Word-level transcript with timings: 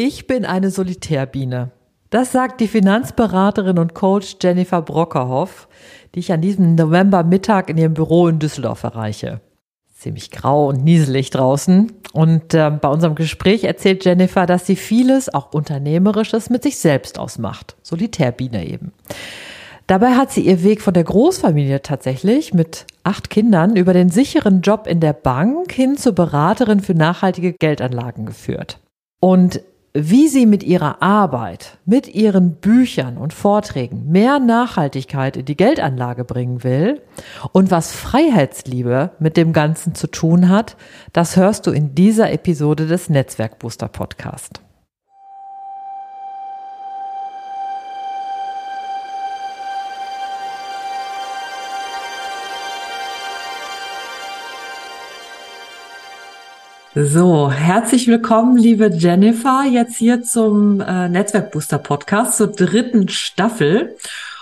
Ich 0.00 0.28
bin 0.28 0.44
eine 0.44 0.70
Solitärbiene. 0.70 1.72
Das 2.10 2.30
sagt 2.30 2.60
die 2.60 2.68
Finanzberaterin 2.68 3.80
und 3.80 3.94
Coach 3.94 4.36
Jennifer 4.40 4.80
Brockerhoff, 4.80 5.66
die 6.14 6.20
ich 6.20 6.32
an 6.32 6.40
diesem 6.40 6.76
Novembermittag 6.76 7.64
in 7.66 7.78
ihrem 7.78 7.94
Büro 7.94 8.28
in 8.28 8.38
Düsseldorf 8.38 8.84
erreiche. 8.84 9.40
Ziemlich 9.96 10.30
grau 10.30 10.68
und 10.68 10.84
nieselig 10.84 11.30
draußen. 11.30 11.90
Und 12.12 12.54
äh, 12.54 12.70
bei 12.70 12.86
unserem 12.86 13.16
Gespräch 13.16 13.64
erzählt 13.64 14.04
Jennifer, 14.04 14.46
dass 14.46 14.66
sie 14.66 14.76
vieles, 14.76 15.34
auch 15.34 15.52
Unternehmerisches, 15.52 16.48
mit 16.48 16.62
sich 16.62 16.78
selbst 16.78 17.18
ausmacht. 17.18 17.74
Solitärbiene 17.82 18.68
eben. 18.68 18.92
Dabei 19.88 20.12
hat 20.12 20.30
sie 20.30 20.42
ihr 20.42 20.62
Weg 20.62 20.80
von 20.80 20.94
der 20.94 21.02
Großfamilie 21.02 21.82
tatsächlich 21.82 22.54
mit 22.54 22.86
acht 23.02 23.30
Kindern 23.30 23.74
über 23.74 23.94
den 23.94 24.10
sicheren 24.10 24.60
Job 24.60 24.86
in 24.86 25.00
der 25.00 25.12
Bank 25.12 25.72
hin 25.72 25.96
zur 25.96 26.12
Beraterin 26.12 26.78
für 26.78 26.94
nachhaltige 26.94 27.52
Geldanlagen 27.54 28.26
geführt. 28.26 28.78
Und 29.18 29.60
wie 30.00 30.28
sie 30.28 30.46
mit 30.46 30.62
ihrer 30.62 31.02
Arbeit, 31.02 31.78
mit 31.84 32.14
ihren 32.14 32.56
Büchern 32.56 33.16
und 33.16 33.32
Vorträgen 33.32 34.10
mehr 34.10 34.38
Nachhaltigkeit 34.38 35.36
in 35.36 35.44
die 35.44 35.56
Geldanlage 35.56 36.24
bringen 36.24 36.62
will 36.62 37.00
und 37.52 37.70
was 37.70 37.92
Freiheitsliebe 37.92 39.10
mit 39.18 39.36
dem 39.36 39.52
Ganzen 39.52 39.94
zu 39.94 40.06
tun 40.06 40.48
hat, 40.48 40.76
das 41.12 41.36
hörst 41.36 41.66
du 41.66 41.72
in 41.72 41.94
dieser 41.94 42.30
Episode 42.30 42.86
des 42.86 43.10
Netzwerkbooster 43.10 43.88
Podcast. 43.88 44.60
So, 57.00 57.48
herzlich 57.48 58.08
willkommen, 58.08 58.56
liebe 58.56 58.90
Jennifer, 58.92 59.62
jetzt 59.70 59.96
hier 59.98 60.24
zum 60.24 60.80
äh, 60.80 61.08
Netzwerkbooster 61.08 61.78
Podcast 61.78 62.36
zur 62.36 62.48
dritten 62.48 63.08
Staffel. 63.08 63.94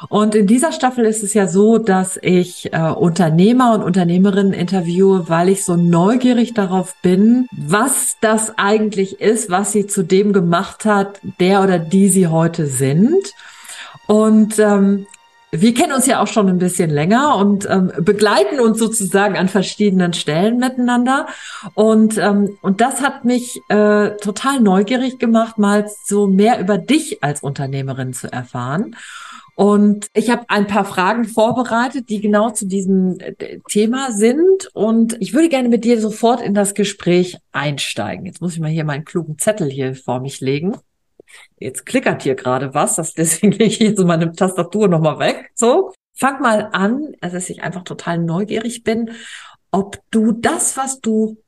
Und 0.08 0.34
in 0.34 0.46
dieser 0.46 0.72
Staffel 0.72 1.04
ist 1.04 1.22
es 1.22 1.34
ja 1.34 1.48
so, 1.48 1.76
dass 1.76 2.18
ich 2.22 2.72
äh, 2.72 2.78
Unternehmer 2.78 3.74
und 3.74 3.82
Unternehmerinnen 3.82 4.54
interviewe, 4.54 5.28
weil 5.28 5.50
ich 5.50 5.64
so 5.66 5.76
neugierig 5.76 6.54
darauf 6.54 6.94
bin, 7.02 7.46
was 7.52 8.16
das 8.22 8.56
eigentlich 8.56 9.20
ist, 9.20 9.50
was 9.50 9.72
sie 9.72 9.86
zu 9.86 10.02
dem 10.02 10.32
gemacht 10.32 10.86
hat, 10.86 11.20
der 11.38 11.62
oder 11.62 11.78
die 11.78 12.08
sie 12.08 12.28
heute 12.28 12.66
sind. 12.66 13.32
Und 14.06 14.58
ähm, 14.58 15.06
wir 15.60 15.74
kennen 15.74 15.92
uns 15.92 16.06
ja 16.06 16.20
auch 16.20 16.26
schon 16.26 16.48
ein 16.48 16.58
bisschen 16.58 16.90
länger 16.90 17.36
und 17.36 17.68
ähm, 17.68 17.92
begleiten 18.00 18.60
uns 18.60 18.78
sozusagen 18.78 19.36
an 19.36 19.48
verschiedenen 19.48 20.12
Stellen 20.12 20.58
miteinander. 20.58 21.26
Und, 21.74 22.18
ähm, 22.18 22.56
und 22.62 22.80
das 22.80 23.00
hat 23.00 23.24
mich 23.24 23.60
äh, 23.68 24.16
total 24.16 24.60
neugierig 24.60 25.18
gemacht, 25.18 25.58
mal 25.58 25.88
so 26.04 26.26
mehr 26.26 26.60
über 26.60 26.78
dich 26.78 27.22
als 27.22 27.42
Unternehmerin 27.42 28.12
zu 28.12 28.32
erfahren. 28.32 28.96
Und 29.54 30.08
ich 30.12 30.28
habe 30.28 30.44
ein 30.48 30.66
paar 30.66 30.84
Fragen 30.84 31.24
vorbereitet, 31.24 32.10
die 32.10 32.20
genau 32.20 32.50
zu 32.50 32.66
diesem 32.66 33.18
äh, 33.20 33.58
Thema 33.68 34.12
sind. 34.12 34.68
Und 34.74 35.16
ich 35.20 35.32
würde 35.32 35.48
gerne 35.48 35.70
mit 35.70 35.84
dir 35.84 36.00
sofort 36.00 36.42
in 36.42 36.52
das 36.52 36.74
Gespräch 36.74 37.38
einsteigen. 37.52 38.26
Jetzt 38.26 38.42
muss 38.42 38.52
ich 38.52 38.60
mal 38.60 38.70
hier 38.70 38.84
meinen 38.84 39.06
klugen 39.06 39.38
Zettel 39.38 39.70
hier 39.70 39.94
vor 39.94 40.20
mich 40.20 40.40
legen 40.40 40.76
jetzt 41.58 41.86
klickert 41.86 42.22
hier 42.22 42.34
gerade 42.34 42.74
was, 42.74 42.96
das 42.96 43.14
deswegen 43.14 43.52
lege 43.52 43.64
ich 43.64 43.78
jetzt 43.78 44.04
meine 44.04 44.32
Tastatur 44.32 44.88
nochmal 44.88 45.18
weg. 45.18 45.50
So, 45.54 45.92
fang 46.14 46.40
mal 46.40 46.70
an, 46.72 47.14
also 47.20 47.36
dass 47.36 47.50
ich 47.50 47.62
einfach 47.62 47.84
total 47.84 48.18
neugierig 48.18 48.84
bin, 48.84 49.10
ob 49.70 49.98
du 50.10 50.32
das, 50.32 50.76
was 50.76 51.00
du 51.00 51.42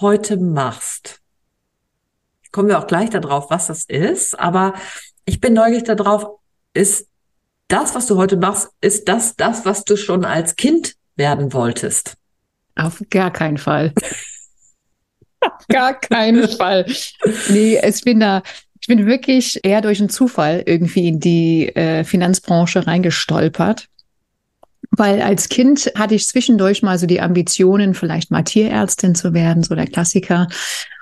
heute 0.00 0.36
machst, 0.36 1.20
kommen 2.52 2.68
wir 2.68 2.78
auch 2.78 2.86
gleich 2.86 3.10
darauf, 3.10 3.50
was 3.50 3.66
das 3.66 3.84
ist, 3.84 4.38
aber 4.38 4.74
ich 5.24 5.40
bin 5.40 5.52
neugierig 5.52 5.84
darauf, 5.84 6.38
ist 6.72 7.08
das, 7.68 7.94
was 7.94 8.06
du 8.06 8.16
heute 8.16 8.36
machst, 8.36 8.70
ist 8.80 9.08
das 9.08 9.36
das, 9.36 9.64
was 9.64 9.84
du 9.84 9.96
schon 9.96 10.24
als 10.24 10.56
Kind 10.56 10.94
werden 11.16 11.52
wolltest? 11.52 12.16
Auf 12.74 13.02
gar 13.10 13.30
keinen 13.30 13.58
Fall. 13.58 13.92
gar 15.68 15.94
keinen 15.94 16.48
Fall. 16.48 16.86
Nee, 17.48 17.80
ich 17.84 18.02
bin 18.02 18.20
da, 18.20 18.42
ich 18.80 18.86
bin 18.86 19.06
wirklich 19.06 19.60
eher 19.62 19.80
durch 19.80 20.00
einen 20.00 20.08
Zufall 20.08 20.62
irgendwie 20.66 21.08
in 21.08 21.20
die 21.20 21.74
äh, 21.74 22.04
Finanzbranche 22.04 22.86
reingestolpert. 22.86 23.88
Weil 24.90 25.20
als 25.20 25.48
Kind 25.48 25.92
hatte 25.96 26.14
ich 26.14 26.26
zwischendurch 26.26 26.82
mal 26.82 26.98
so 26.98 27.06
die 27.06 27.20
Ambitionen, 27.20 27.94
vielleicht 27.94 28.30
mal 28.30 28.42
Tierärztin 28.42 29.14
zu 29.14 29.34
werden, 29.34 29.62
so 29.62 29.74
der 29.74 29.86
Klassiker. 29.86 30.48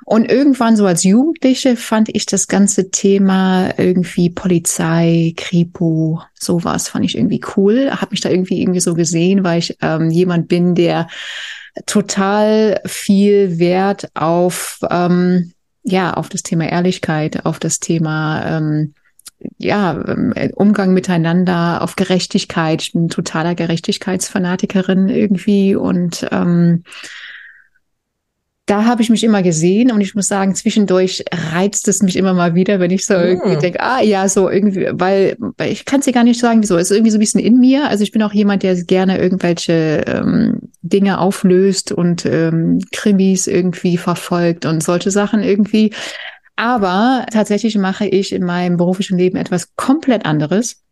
Und 0.04 0.31
irgendwann 0.31 0.76
so 0.76 0.87
als 0.87 1.04
Jugendliche 1.04 1.76
fand 1.76 2.09
ich 2.14 2.26
das 2.26 2.48
ganze 2.48 2.91
Thema 2.91 3.78
irgendwie 3.78 4.31
Polizei, 4.31 5.34
Kripo, 5.37 6.22
sowas 6.34 6.88
fand 6.88 7.04
ich 7.04 7.16
irgendwie 7.16 7.41
cool. 7.56 7.91
Habe 7.91 8.08
mich 8.10 8.20
da 8.20 8.31
irgendwie 8.31 8.60
irgendwie 8.60 8.81
so 8.81 8.94
gesehen, 8.94 9.44
weil 9.44 9.58
ich 9.60 9.76
ähm, 9.82 10.10
jemand 10.10 10.48
bin, 10.48 10.75
der 10.75 11.08
total 11.84 12.81
viel 12.87 13.58
Wert 13.58 14.08
auf 14.14 14.81
ähm, 14.91 15.53
ja, 15.87 16.15
auf 16.15 16.29
das 16.29 16.43
Thema 16.43 16.69
Ehrlichkeit, 16.69 17.47
auf 17.47 17.61
das 17.61 17.79
Thema 17.79 18.45
ähm, 18.59 18.95
ja, 19.59 19.93
ähm, 20.09 20.35
Umgang 20.55 20.93
miteinander, 20.93 21.83
auf 21.83 21.95
Gerechtigkeit. 21.95 22.83
Ich 22.83 22.93
bin 22.93 23.09
totaler 23.09 23.55
Gerechtigkeitsfanatikerin 23.55 25.09
irgendwie 25.09 25.77
und 25.77 26.27
ähm, 26.33 26.83
da 28.66 28.84
habe 28.84 29.00
ich 29.00 29.10
mich 29.10 29.22
immer 29.22 29.44
gesehen 29.44 29.93
und 29.93 30.00
ich 30.00 30.16
muss 30.16 30.27
sagen, 30.27 30.56
zwischendurch 30.56 31.25
reizt 31.53 31.87
es 31.87 32.03
mich 32.03 32.16
immer 32.16 32.34
mal 32.34 32.56
wieder, 32.56 32.81
wenn 32.81 32.91
ich 32.91 33.06
so 33.06 33.15
irgendwie 33.15 33.54
hm. 33.54 33.60
denke, 33.60 33.81
ah 33.81 34.03
ja, 34.03 34.28
so 34.28 34.50
irgendwie, 34.50 34.88
weil, 34.91 35.37
weil 35.56 35.71
ich 35.71 35.84
kann 35.84 36.00
es 36.00 36.06
dir 36.06 36.12
gar 36.12 36.25
nicht 36.25 36.41
sagen, 36.41 36.62
wieso. 36.62 36.76
Es 36.76 36.91
ist 36.91 36.97
irgendwie 36.97 37.12
so 37.12 37.19
ein 37.19 37.21
bisschen 37.21 37.41
in 37.41 37.59
mir. 37.59 37.88
Also 37.88 38.03
ich 38.03 38.10
bin 38.10 38.25
auch 38.25 38.32
jemand, 38.32 38.65
der 38.65 38.75
gerne 38.82 39.19
irgendwelche 39.19 40.05
ähm, 40.09 40.62
Dinge 40.82 41.21
auflöst 41.21 41.93
und 41.93 42.26
ähm, 42.26 42.81
Krimis 42.91 43.47
irgendwie 43.47 43.97
verfolgt 43.99 44.66
und 44.66 44.82
solche 44.82 45.12
Sachen 45.12 45.44
irgendwie. 45.44 45.93
Aber 46.56 47.25
tatsächlich 47.32 47.78
mache 47.78 48.06
ich 48.06 48.32
in 48.32 48.43
meinem 48.43 48.78
beruflichen 48.78 49.16
Leben 49.16 49.37
etwas 49.37 49.76
komplett 49.76 50.26
anderes. 50.26 50.82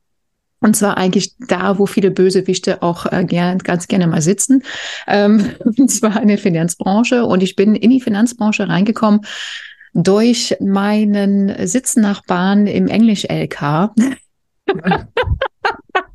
Und 0.64 0.74
zwar 0.74 0.96
eigentlich 0.96 1.34
da, 1.46 1.78
wo 1.78 1.84
viele 1.84 2.10
Bösewichte 2.10 2.82
auch 2.82 3.04
äh, 3.12 3.26
gern, 3.26 3.58
ganz 3.58 3.86
gerne 3.86 4.06
mal 4.06 4.22
sitzen. 4.22 4.62
Ähm, 5.06 5.50
und 5.58 5.90
zwar 5.90 6.22
in 6.22 6.28
der 6.28 6.38
Finanzbranche. 6.38 7.26
Und 7.26 7.42
ich 7.42 7.54
bin 7.54 7.74
in 7.74 7.90
die 7.90 8.00
Finanzbranche 8.00 8.66
reingekommen 8.66 9.20
durch 9.92 10.56
meinen 10.60 11.54
Sitznachbarn 11.66 12.66
im 12.66 12.88
Englisch-LK. 12.88 13.90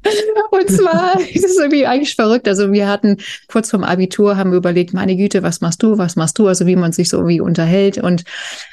Und 0.52 0.70
zwar 0.70 1.20
ist 1.34 1.46
es 1.46 1.58
irgendwie 1.58 1.86
eigentlich 1.86 2.16
verrückt. 2.16 2.48
Also 2.48 2.72
wir 2.72 2.88
hatten 2.88 3.18
kurz 3.48 3.70
vorm 3.70 3.84
Abitur 3.84 4.38
haben 4.38 4.52
wir 4.52 4.58
überlegt, 4.58 4.94
meine 4.94 5.16
Güte, 5.16 5.44
was 5.44 5.62
machst 5.62 5.84
du, 5.84 5.98
was 5.98 6.16
machst 6.16 6.40
du? 6.40 6.48
Also 6.48 6.66
wie 6.66 6.76
man 6.76 6.92
sich 6.92 7.10
so 7.10 7.18
irgendwie 7.18 7.42
unterhält. 7.42 7.98
Und 7.98 8.24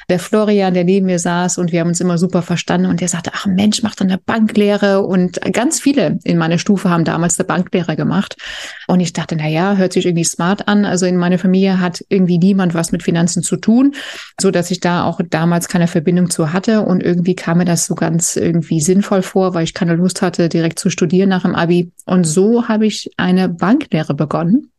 der 0.09 0.19
Florian, 0.19 0.73
der 0.73 0.83
neben 0.83 1.05
mir 1.05 1.19
saß 1.19 1.57
und 1.57 1.71
wir 1.71 1.81
haben 1.81 1.89
uns 1.89 2.01
immer 2.01 2.17
super 2.17 2.41
verstanden 2.41 2.89
und 2.89 3.01
der 3.01 3.09
sagte, 3.09 3.31
ach 3.33 3.45
Mensch, 3.45 3.83
mach 3.83 3.95
doch 3.95 4.05
eine 4.05 4.17
Banklehre. 4.17 5.01
Und 5.01 5.39
ganz 5.53 5.79
viele 5.79 6.19
in 6.23 6.37
meiner 6.37 6.57
Stufe 6.57 6.89
haben 6.89 7.03
damals 7.03 7.37
eine 7.39 7.47
Banklehre 7.47 7.95
gemacht. 7.95 8.37
Und 8.87 9.01
ich 9.01 9.13
dachte, 9.13 9.35
na 9.35 9.47
ja, 9.47 9.75
hört 9.75 9.93
sich 9.93 10.05
irgendwie 10.05 10.23
smart 10.23 10.67
an. 10.67 10.85
Also 10.85 11.05
in 11.05 11.17
meiner 11.17 11.37
Familie 11.37 11.79
hat 11.79 12.03
irgendwie 12.09 12.37
niemand 12.37 12.73
was 12.73 12.91
mit 12.91 13.03
Finanzen 13.03 13.43
zu 13.43 13.57
tun, 13.57 13.93
so 14.39 14.49
dass 14.49 14.71
ich 14.71 14.79
da 14.79 15.03
auch 15.03 15.19
damals 15.29 15.67
keine 15.67 15.87
Verbindung 15.87 16.29
zu 16.29 16.53
hatte. 16.53 16.81
Und 16.81 17.03
irgendwie 17.03 17.35
kam 17.35 17.59
mir 17.59 17.65
das 17.65 17.85
so 17.85 17.95
ganz 17.95 18.35
irgendwie 18.37 18.79
sinnvoll 18.81 19.21
vor, 19.21 19.53
weil 19.53 19.65
ich 19.65 19.73
keine 19.73 19.95
Lust 19.95 20.21
hatte, 20.21 20.49
direkt 20.49 20.79
zu 20.79 20.89
studieren 20.89 21.29
nach 21.29 21.43
dem 21.43 21.55
Abi. 21.55 21.91
Und 22.05 22.25
so 22.25 22.67
habe 22.67 22.85
ich 22.85 23.11
eine 23.17 23.49
Banklehre 23.49 24.13
begonnen 24.13 24.71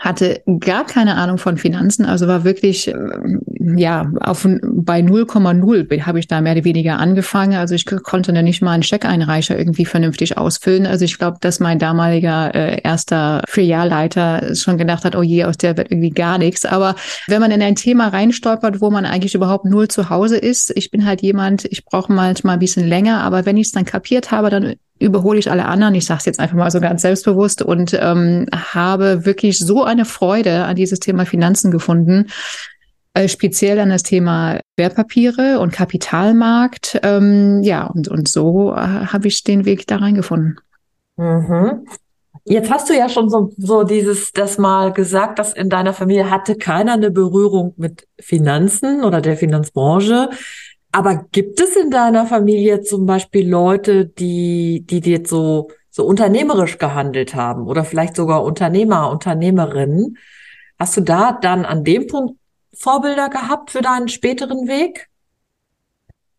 hatte 0.00 0.42
gar 0.60 0.86
keine 0.86 1.16
Ahnung 1.16 1.36
von 1.36 1.58
Finanzen, 1.58 2.06
also 2.06 2.26
war 2.26 2.42
wirklich 2.42 2.88
äh, 2.88 2.94
ja 3.76 4.10
auf 4.20 4.48
bei 4.62 5.00
0,0 5.00 6.02
habe 6.06 6.18
ich 6.18 6.26
da 6.26 6.40
mehr 6.40 6.52
oder 6.52 6.64
weniger 6.64 6.98
angefangen. 6.98 7.54
Also 7.54 7.74
ich 7.74 7.84
konnte 7.84 8.32
da 8.32 8.40
nicht 8.40 8.62
mal 8.62 8.72
einen 8.72 8.82
Scheckeinreicher 8.82 9.58
irgendwie 9.58 9.84
vernünftig 9.84 10.38
ausfüllen. 10.38 10.86
Also 10.86 11.04
ich 11.04 11.18
glaube, 11.18 11.36
dass 11.40 11.60
mein 11.60 11.78
damaliger 11.78 12.54
äh, 12.54 12.80
erster 12.82 13.42
Filialleiter 13.46 14.54
schon 14.54 14.78
gedacht 14.78 15.04
hat, 15.04 15.14
oh 15.14 15.22
je, 15.22 15.44
aus 15.44 15.58
der 15.58 15.76
wird 15.76 15.90
irgendwie 15.90 16.10
gar 16.10 16.38
nichts. 16.38 16.64
Aber 16.64 16.94
wenn 17.26 17.40
man 17.40 17.50
in 17.50 17.62
ein 17.62 17.76
Thema 17.76 18.08
reinstolpert, 18.08 18.80
wo 18.80 18.90
man 18.90 19.04
eigentlich 19.04 19.34
überhaupt 19.34 19.66
null 19.66 19.88
zu 19.88 20.08
Hause 20.08 20.38
ist, 20.38 20.72
ich 20.74 20.90
bin 20.90 21.04
halt 21.04 21.20
jemand, 21.20 21.66
ich 21.66 21.84
brauche 21.84 22.12
manchmal 22.12 22.54
ein 22.54 22.60
bisschen 22.60 22.88
länger, 22.88 23.20
aber 23.20 23.44
wenn 23.44 23.58
ich 23.58 23.66
es 23.66 23.72
dann 23.72 23.84
kapiert 23.84 24.30
habe, 24.30 24.48
dann 24.48 24.76
überhole 25.00 25.38
ich 25.38 25.50
alle 25.50 25.64
anderen. 25.64 25.94
Ich 25.94 26.04
sage 26.04 26.18
es 26.18 26.26
jetzt 26.26 26.38
einfach 26.38 26.56
mal 26.56 26.70
so 26.70 26.80
ganz 26.80 27.02
selbstbewusst 27.02 27.62
und 27.62 27.98
ähm, 28.00 28.46
habe 28.54 29.24
wirklich 29.24 29.58
so 29.58 29.82
eine 29.82 30.04
Freude 30.04 30.64
an 30.64 30.76
dieses 30.76 31.00
Thema 31.00 31.26
Finanzen 31.26 31.70
gefunden, 31.70 32.26
äh, 33.14 33.26
speziell 33.26 33.80
an 33.80 33.88
das 33.88 34.02
Thema 34.02 34.60
Wertpapiere 34.76 35.58
und 35.58 35.72
Kapitalmarkt. 35.72 37.00
Ähm, 37.02 37.62
ja, 37.62 37.86
und, 37.86 38.08
und 38.08 38.28
so 38.28 38.72
äh, 38.72 38.76
habe 38.76 39.26
ich 39.26 39.42
den 39.42 39.64
Weg 39.64 39.86
da 39.86 39.96
reingefunden. 39.96 40.58
Mhm. 41.16 41.86
Jetzt 42.44 42.70
hast 42.70 42.88
du 42.88 42.96
ja 42.96 43.08
schon 43.08 43.28
so, 43.28 43.52
so 43.56 43.84
dieses, 43.84 44.32
das 44.32 44.58
mal 44.58 44.92
gesagt, 44.92 45.38
dass 45.38 45.52
in 45.52 45.68
deiner 45.68 45.92
Familie 45.92 46.30
hatte 46.30 46.56
keiner 46.56 46.94
eine 46.94 47.10
Berührung 47.10 47.74
mit 47.76 48.06
Finanzen 48.18 49.04
oder 49.04 49.20
der 49.20 49.36
Finanzbranche. 49.36 50.30
Aber 50.92 51.26
gibt 51.30 51.60
es 51.60 51.76
in 51.76 51.90
deiner 51.90 52.26
Familie 52.26 52.80
zum 52.82 53.06
Beispiel 53.06 53.48
Leute, 53.48 54.06
die, 54.06 54.84
die 54.88 55.00
dir 55.00 55.22
so, 55.24 55.70
so 55.90 56.04
unternehmerisch 56.04 56.78
gehandelt 56.78 57.34
haben 57.34 57.66
oder 57.66 57.84
vielleicht 57.84 58.16
sogar 58.16 58.42
Unternehmer, 58.42 59.10
Unternehmerinnen? 59.10 60.18
Hast 60.78 60.96
du 60.96 61.02
da 61.02 61.32
dann 61.32 61.64
an 61.64 61.84
dem 61.84 62.06
Punkt 62.06 62.38
Vorbilder 62.74 63.28
gehabt 63.28 63.70
für 63.70 63.82
deinen 63.82 64.08
späteren 64.08 64.66
Weg? 64.66 65.08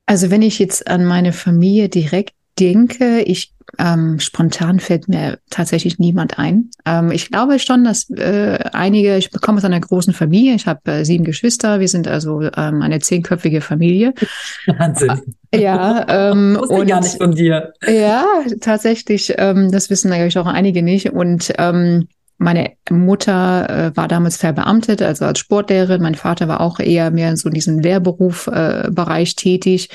Also 0.06 0.32
wenn 0.32 0.42
ich 0.42 0.60
jetzt 0.60 0.88
an 0.88 1.06
meine 1.06 1.32
Familie 1.32 1.88
direkt 1.88 2.34
denke, 2.60 3.22
ich 3.22 3.54
ähm, 3.80 4.20
spontan 4.20 4.80
fällt 4.80 5.08
mir 5.08 5.40
tatsächlich 5.50 5.98
niemand 6.00 6.38
ein. 6.38 6.70
Ähm, 6.86 7.12
ich 7.12 7.30
glaube 7.30 7.60
schon, 7.60 7.84
dass 7.84 8.10
äh, 8.10 8.60
einige, 8.74 9.18
ich 9.18 9.32
bekomme 9.32 9.60
aus 9.60 9.66
einer 9.66 9.80
großen 9.80 10.14
Familie, 10.14 10.56
ich 10.56 10.68
habe 10.68 10.92
äh, 10.92 11.06
sieben 11.06 11.24
Geschwister, 11.24 11.80
wir 11.80 11.88
sind 11.88 12.08
also 12.08 12.42
ähm, 12.42 12.82
eine 12.82 13.00
zehnköpfige 13.00 13.62
Familie. 13.62 14.14
Wahnsinn. 14.68 15.22
Ja, 15.54 16.06
ähm, 16.32 16.56
Wusste 16.60 16.74
und, 16.76 16.88
gar 16.88 17.02
nicht 17.02 17.18
von 17.18 17.34
dir. 17.34 17.74
Ja, 17.88 18.26
tatsächlich, 18.60 19.34
ähm, 19.38 19.72
das 19.72 19.90
wissen 19.90 20.10
natürlich 20.10 20.38
auch 20.38 20.48
einige 20.48 20.84
nicht. 20.84 21.12
Und 21.12 21.54
ähm, 21.58 22.08
meine 22.38 22.72
Mutter 22.90 23.70
äh, 23.70 23.96
war 23.96 24.08
damals 24.08 24.38
verbeamtet, 24.38 25.02
also 25.02 25.26
als 25.26 25.40
Sportlehrerin. 25.40 26.02
Mein 26.02 26.16
Vater 26.16 26.48
war 26.48 26.62
auch 26.62 26.80
eher 26.80 27.12
mehr 27.12 27.38
so 27.38 27.50
in 27.50 27.54
diesem 27.54 27.80
Lehrberufbereich 27.80 29.32
äh, 29.32 29.36
tätig. 29.36 29.90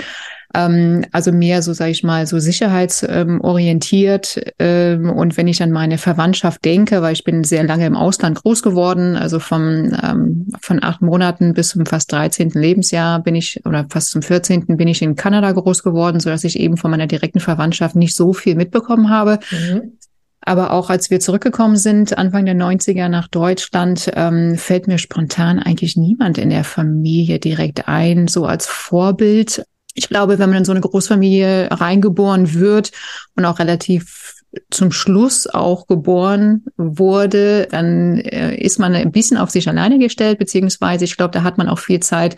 Ähm, 0.56 1.04
also 1.12 1.32
mehr 1.32 1.60
so, 1.60 1.74
sage 1.74 1.90
ich 1.90 2.02
mal, 2.02 2.26
so 2.26 2.38
sicherheitsorientiert. 2.38 4.40
Ähm, 4.58 5.10
und 5.10 5.36
wenn 5.36 5.48
ich 5.48 5.62
an 5.62 5.70
meine 5.70 5.98
Verwandtschaft 5.98 6.64
denke, 6.64 7.02
weil 7.02 7.12
ich 7.12 7.24
bin 7.24 7.44
sehr 7.44 7.64
lange 7.64 7.84
im 7.84 7.94
Ausland 7.94 8.42
groß 8.42 8.62
geworden, 8.62 9.16
also 9.16 9.38
vom, 9.38 9.92
ähm, 10.02 10.46
von 10.60 10.82
acht 10.82 11.02
Monaten 11.02 11.52
bis 11.52 11.68
zum 11.68 11.84
fast 11.84 12.10
13. 12.10 12.52
Lebensjahr 12.54 13.22
bin 13.22 13.34
ich, 13.34 13.60
oder 13.66 13.84
fast 13.90 14.10
zum 14.10 14.22
14. 14.22 14.78
bin 14.78 14.88
ich 14.88 15.02
in 15.02 15.14
Kanada 15.14 15.52
groß 15.52 15.82
geworden, 15.82 16.20
so 16.20 16.30
dass 16.30 16.44
ich 16.44 16.58
eben 16.58 16.78
von 16.78 16.90
meiner 16.90 17.06
direkten 17.06 17.40
Verwandtschaft 17.40 17.94
nicht 17.94 18.16
so 18.16 18.32
viel 18.32 18.54
mitbekommen 18.54 19.10
habe. 19.10 19.40
Mhm. 19.50 19.98
Aber 20.40 20.72
auch 20.72 20.88
als 20.88 21.10
wir 21.10 21.20
zurückgekommen 21.20 21.76
sind, 21.76 22.16
Anfang 22.16 22.46
der 22.46 22.54
90er 22.54 23.08
nach 23.08 23.28
Deutschland, 23.28 24.10
ähm, 24.14 24.56
fällt 24.56 24.86
mir 24.86 24.98
spontan 24.98 25.58
eigentlich 25.58 25.96
niemand 25.96 26.38
in 26.38 26.50
der 26.50 26.64
Familie 26.64 27.40
direkt 27.40 27.88
ein, 27.88 28.28
so 28.28 28.46
als 28.46 28.66
Vorbild. 28.66 29.66
Ich 29.96 30.08
glaube, 30.08 30.38
wenn 30.38 30.50
man 30.50 30.58
in 30.58 30.64
so 30.64 30.72
eine 30.72 30.82
Großfamilie 30.82 31.68
reingeboren 31.70 32.52
wird 32.54 32.92
und 33.34 33.44
auch 33.46 33.58
relativ 33.58 34.25
zum 34.70 34.92
Schluss 34.92 35.46
auch 35.46 35.86
geboren 35.86 36.64
wurde, 36.76 37.68
dann 37.70 38.18
äh, 38.18 38.56
ist 38.56 38.78
man 38.78 38.94
ein 38.94 39.12
bisschen 39.12 39.36
auf 39.36 39.50
sich 39.50 39.68
alleine 39.68 39.98
gestellt, 39.98 40.38
beziehungsweise 40.38 41.04
ich 41.04 41.16
glaube, 41.16 41.32
da 41.32 41.42
hat 41.42 41.58
man 41.58 41.68
auch 41.68 41.78
viel 41.78 42.00
Zeit, 42.00 42.36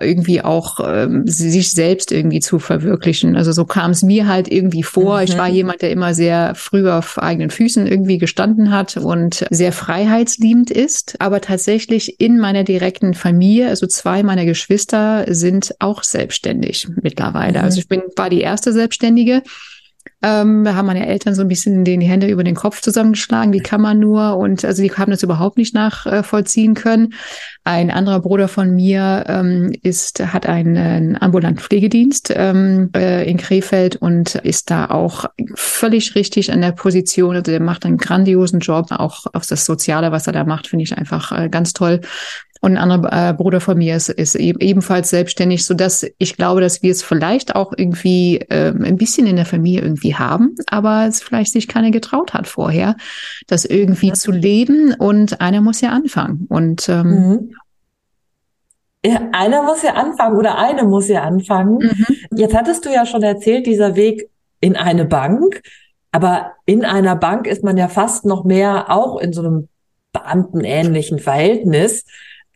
irgendwie 0.00 0.42
auch 0.42 0.80
ähm, 0.82 1.26
sich 1.26 1.70
selbst 1.70 2.12
irgendwie 2.12 2.40
zu 2.40 2.58
verwirklichen. 2.58 3.36
Also 3.36 3.52
so 3.52 3.64
kam 3.64 3.90
es 3.90 4.02
mir 4.02 4.26
halt 4.26 4.50
irgendwie 4.50 4.82
vor. 4.82 5.18
Mhm. 5.18 5.24
Ich 5.24 5.38
war 5.38 5.48
mhm. 5.48 5.54
jemand, 5.54 5.82
der 5.82 5.90
immer 5.90 6.14
sehr 6.14 6.54
früh 6.54 6.88
auf 6.88 7.18
eigenen 7.18 7.50
Füßen 7.50 7.86
irgendwie 7.86 8.18
gestanden 8.18 8.70
hat 8.70 8.96
und 8.96 9.44
sehr 9.50 9.72
freiheitsliebend 9.72 10.70
ist. 10.70 11.16
Aber 11.20 11.40
tatsächlich 11.40 12.20
in 12.20 12.38
meiner 12.38 12.64
direkten 12.64 13.14
Familie, 13.14 13.68
also 13.68 13.86
zwei 13.86 14.22
meiner 14.22 14.44
Geschwister 14.44 15.26
sind 15.28 15.74
auch 15.78 16.02
selbstständig 16.02 16.88
mittlerweile. 17.02 17.58
Mhm. 17.58 17.64
Also 17.64 17.78
ich 17.78 17.88
bin, 17.88 18.02
war 18.16 18.30
die 18.30 18.40
erste 18.40 18.72
Selbstständige. 18.72 19.42
Ähm, 20.22 20.68
haben 20.68 20.86
meine 20.86 21.06
Eltern 21.06 21.34
so 21.34 21.42
ein 21.42 21.48
bisschen 21.48 21.84
die 21.84 21.98
Hände 22.00 22.28
über 22.28 22.44
den 22.44 22.54
Kopf 22.54 22.80
zusammengeschlagen. 22.80 23.52
Wie 23.52 23.60
kann 23.60 23.80
man 23.80 23.98
nur? 23.98 24.36
Und 24.36 24.64
also 24.64 24.82
die 24.82 24.92
haben 24.92 25.10
das 25.10 25.22
überhaupt 25.22 25.56
nicht 25.56 25.74
nachvollziehen 25.74 26.74
können. 26.74 27.14
Ein 27.64 27.90
anderer 27.90 28.20
Bruder 28.20 28.48
von 28.48 28.74
mir 28.74 29.24
ähm, 29.28 29.72
ist, 29.82 30.20
hat 30.20 30.46
einen, 30.46 30.76
einen 30.76 31.20
ambulanten 31.20 31.62
Pflegedienst 31.62 32.32
ähm, 32.34 32.90
äh, 32.94 33.28
in 33.30 33.36
Krefeld 33.36 33.96
und 33.96 34.34
ist 34.34 34.70
da 34.70 34.86
auch 34.86 35.26
völlig 35.54 36.14
richtig 36.14 36.52
an 36.52 36.60
der 36.60 36.72
Position. 36.72 37.36
Also 37.36 37.50
der 37.50 37.60
macht 37.60 37.86
einen 37.86 37.98
grandiosen 37.98 38.60
Job. 38.60 38.86
Auch 38.90 39.26
auf 39.32 39.46
das 39.46 39.64
Soziale, 39.64 40.12
was 40.12 40.26
er 40.26 40.32
da 40.32 40.44
macht, 40.44 40.68
finde 40.68 40.82
ich 40.82 40.96
einfach 40.96 41.32
äh, 41.32 41.48
ganz 41.48 41.72
toll. 41.72 42.00
Und 42.60 42.76
ein 42.76 42.90
anderer 42.90 43.30
äh, 43.30 43.32
Bruder 43.32 43.60
von 43.60 43.78
mir 43.78 43.96
ist, 43.96 44.10
ist 44.10 44.34
eben, 44.34 44.60
ebenfalls 44.60 45.08
selbstständig, 45.10 45.64
so 45.64 45.72
dass 45.72 46.06
ich 46.18 46.36
glaube, 46.36 46.60
dass 46.60 46.82
wir 46.82 46.92
es 46.92 47.02
vielleicht 47.02 47.56
auch 47.56 47.72
irgendwie 47.74 48.36
äh, 48.36 48.74
ein 48.74 48.96
bisschen 48.96 49.26
in 49.26 49.36
der 49.36 49.46
Familie 49.46 49.80
irgendwie 49.80 50.14
haben, 50.14 50.54
aber 50.66 51.06
es 51.06 51.22
vielleicht 51.22 51.52
sich 51.52 51.68
keiner 51.68 51.90
getraut 51.90 52.34
hat 52.34 52.46
vorher, 52.46 52.96
das 53.46 53.64
irgendwie 53.64 54.08
ja. 54.08 54.14
zu 54.14 54.30
leben. 54.30 54.94
Und 54.94 55.40
einer 55.40 55.62
muss 55.62 55.80
ja 55.80 55.90
anfangen. 55.90 56.46
Und 56.48 56.88
ähm, 56.88 57.08
mhm. 57.08 57.54
Ja, 59.02 59.28
einer 59.32 59.62
muss 59.62 59.82
ja 59.82 59.94
anfangen 59.94 60.36
oder 60.36 60.58
eine 60.58 60.84
muss 60.84 61.08
ja 61.08 61.22
anfangen. 61.22 61.78
Mhm. 61.78 62.36
Jetzt 62.36 62.54
hattest 62.54 62.84
du 62.84 62.90
ja 62.92 63.06
schon 63.06 63.22
erzählt, 63.22 63.66
dieser 63.66 63.96
Weg 63.96 64.28
in 64.60 64.76
eine 64.76 65.06
Bank. 65.06 65.62
Aber 66.12 66.52
in 66.66 66.84
einer 66.84 67.16
Bank 67.16 67.46
ist 67.46 67.64
man 67.64 67.76
ja 67.78 67.88
fast 67.88 68.26
noch 68.26 68.44
mehr 68.44 68.90
auch 68.90 69.18
in 69.18 69.32
so 69.32 69.40
einem 69.40 69.68
beamtenähnlichen 70.12 71.18
Verhältnis. 71.18 72.04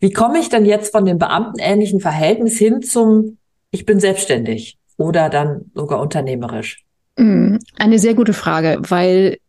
Wie 0.05 0.13
komme 0.13 0.37
ich 0.37 0.49
denn 0.49 0.65
jetzt 0.65 0.91
von 0.91 1.03
dem 1.03 1.17
beamtenähnlichen 1.17 1.99
Verhältnis 1.99 2.59
hin 2.59 2.83
zum, 2.83 3.39
ich 3.71 3.87
bin 3.87 3.99
selbstständig 3.99 4.77
oder 4.97 5.29
dann 5.29 5.71
sogar 5.73 5.99
unternehmerisch? 5.99 6.83
Mm, 7.17 7.55
eine 7.79 7.97
sehr 7.97 8.13
gute 8.13 8.33
Frage, 8.33 8.77
weil, 8.87 9.39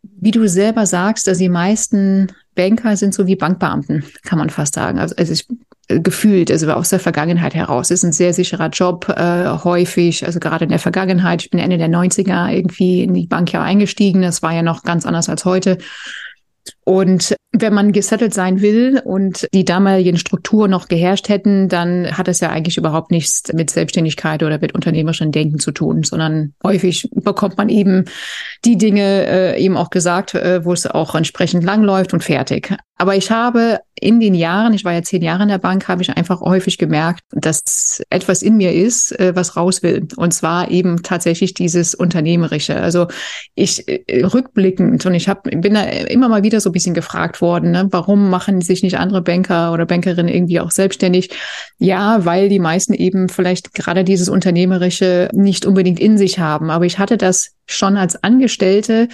wie 0.00 0.32
du 0.32 0.48
selber 0.48 0.86
sagst, 0.86 1.28
also 1.28 1.38
die 1.38 1.48
meisten 1.48 2.26
Banker 2.56 2.96
sind 2.96 3.14
so 3.14 3.28
wie 3.28 3.36
Bankbeamten, 3.36 4.02
kann 4.24 4.40
man 4.40 4.50
fast 4.50 4.74
sagen. 4.74 4.98
Also, 4.98 5.14
also 5.14 5.32
ich, 5.32 5.46
äh, 5.86 6.00
gefühlt, 6.00 6.50
also 6.50 6.68
aus 6.72 6.88
der 6.88 6.98
Vergangenheit 6.98 7.54
heraus. 7.54 7.92
Es 7.92 8.00
ist 8.00 8.04
ein 8.04 8.12
sehr 8.12 8.34
sicherer 8.34 8.70
Job, 8.70 9.08
äh, 9.16 9.46
häufig, 9.62 10.26
also 10.26 10.40
gerade 10.40 10.64
in 10.64 10.70
der 10.70 10.80
Vergangenheit. 10.80 11.42
Ich 11.42 11.50
bin 11.50 11.60
Ende 11.60 11.78
der 11.78 11.88
90er 11.88 12.52
irgendwie 12.52 13.04
in 13.04 13.14
die 13.14 13.28
Bank 13.28 13.52
ja 13.52 13.62
eingestiegen. 13.62 14.22
Das 14.22 14.42
war 14.42 14.52
ja 14.52 14.62
noch 14.62 14.82
ganz 14.82 15.06
anders 15.06 15.28
als 15.28 15.44
heute. 15.44 15.78
Und 16.84 17.34
wenn 17.52 17.72
man 17.72 17.92
gesettelt 17.92 18.34
sein 18.34 18.60
will 18.60 19.00
und 19.04 19.48
die 19.54 19.64
damaligen 19.64 20.18
Strukturen 20.18 20.70
noch 20.70 20.88
geherrscht 20.88 21.28
hätten, 21.28 21.68
dann 21.68 22.16
hat 22.16 22.28
es 22.28 22.40
ja 22.40 22.50
eigentlich 22.50 22.76
überhaupt 22.76 23.10
nichts 23.10 23.52
mit 23.52 23.70
Selbstständigkeit 23.70 24.42
oder 24.42 24.58
mit 24.58 24.74
unternehmerischem 24.74 25.32
Denken 25.32 25.58
zu 25.58 25.72
tun, 25.72 26.02
sondern 26.02 26.54
häufig 26.62 27.08
bekommt 27.14 27.56
man 27.56 27.68
eben 27.68 28.04
die 28.64 28.76
Dinge 28.76 29.26
äh, 29.26 29.62
eben 29.62 29.76
auch 29.76 29.90
gesagt, 29.90 30.34
äh, 30.34 30.64
wo 30.64 30.72
es 30.72 30.86
auch 30.86 31.14
entsprechend 31.14 31.64
lang 31.64 31.82
läuft 31.82 32.12
und 32.12 32.24
fertig. 32.24 32.74
Aber 32.96 33.16
ich 33.16 33.30
habe 33.30 33.80
in 34.04 34.20
den 34.20 34.34
Jahren, 34.34 34.74
ich 34.74 34.84
war 34.84 34.92
ja 34.92 35.02
zehn 35.02 35.22
Jahre 35.22 35.44
in 35.44 35.48
der 35.48 35.58
Bank, 35.58 35.88
habe 35.88 36.02
ich 36.02 36.10
einfach 36.10 36.42
häufig 36.42 36.76
gemerkt, 36.76 37.22
dass 37.30 38.02
etwas 38.10 38.42
in 38.42 38.58
mir 38.58 38.72
ist, 38.72 39.18
äh, 39.18 39.34
was 39.34 39.56
raus 39.56 39.82
will. 39.82 40.06
Und 40.16 40.34
zwar 40.34 40.70
eben 40.70 41.02
tatsächlich 41.02 41.54
dieses 41.54 41.94
Unternehmerische. 41.94 42.76
Also 42.76 43.06
ich 43.54 43.88
äh, 43.88 44.24
rückblickend 44.24 45.04
und 45.06 45.14
ich 45.14 45.28
hab, 45.28 45.44
bin 45.44 45.74
da 45.74 45.82
immer 45.84 46.28
mal 46.28 46.42
wieder 46.42 46.60
so 46.60 46.68
ein 46.68 46.72
bisschen 46.72 46.92
gefragt 46.92 47.40
worden, 47.40 47.70
ne, 47.70 47.88
warum 47.90 48.28
machen 48.28 48.60
sich 48.60 48.82
nicht 48.82 48.98
andere 48.98 49.22
Banker 49.22 49.72
oder 49.72 49.86
Bankerinnen 49.86 50.32
irgendwie 50.32 50.60
auch 50.60 50.70
selbstständig? 50.70 51.30
Ja, 51.78 52.24
weil 52.26 52.50
die 52.50 52.58
meisten 52.58 52.92
eben 52.92 53.30
vielleicht 53.30 53.72
gerade 53.72 54.04
dieses 54.04 54.28
Unternehmerische 54.28 55.30
nicht 55.32 55.64
unbedingt 55.64 55.98
in 55.98 56.18
sich 56.18 56.38
haben. 56.38 56.70
Aber 56.70 56.84
ich 56.84 56.98
hatte 56.98 57.16
das 57.16 57.52
schon 57.66 57.96
als 57.96 58.22
Angestellte 58.22 59.08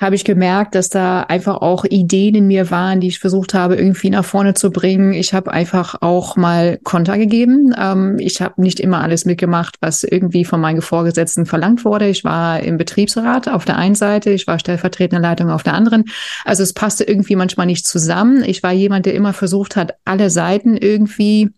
habe 0.00 0.14
ich 0.16 0.24
gemerkt, 0.24 0.74
dass 0.74 0.88
da 0.88 1.22
einfach 1.22 1.56
auch 1.56 1.84
Ideen 1.84 2.34
in 2.34 2.46
mir 2.46 2.70
waren, 2.70 3.00
die 3.00 3.08
ich 3.08 3.18
versucht 3.18 3.54
habe, 3.54 3.76
irgendwie 3.76 4.10
nach 4.10 4.24
vorne 4.24 4.54
zu 4.54 4.70
bringen. 4.70 5.12
Ich 5.12 5.34
habe 5.34 5.52
einfach 5.52 5.96
auch 6.00 6.36
mal 6.36 6.78
Konter 6.82 7.16
gegeben. 7.18 7.74
Ähm, 7.78 8.16
ich 8.18 8.40
habe 8.42 8.60
nicht 8.60 8.80
immer 8.80 9.00
alles 9.00 9.24
mitgemacht, 9.24 9.76
was 9.80 10.04
irgendwie 10.04 10.44
von 10.44 10.60
meinen 10.60 10.82
Vorgesetzten 10.82 11.46
verlangt 11.46 11.84
wurde. 11.84 12.08
Ich 12.08 12.24
war 12.24 12.60
im 12.60 12.76
Betriebsrat 12.76 13.48
auf 13.48 13.64
der 13.64 13.76
einen 13.76 13.94
Seite, 13.94 14.30
ich 14.30 14.46
war 14.46 14.58
stellvertretende 14.58 15.22
Leitung 15.22 15.50
auf 15.50 15.62
der 15.62 15.74
anderen. 15.74 16.04
Also 16.44 16.62
es 16.62 16.72
passte 16.72 17.04
irgendwie 17.04 17.36
manchmal 17.36 17.66
nicht 17.66 17.86
zusammen. 17.86 18.42
Ich 18.44 18.62
war 18.62 18.72
jemand, 18.72 19.06
der 19.06 19.14
immer 19.14 19.32
versucht 19.32 19.76
hat, 19.76 19.94
alle 20.04 20.30
Seiten 20.30 20.76
irgendwie 20.76 21.50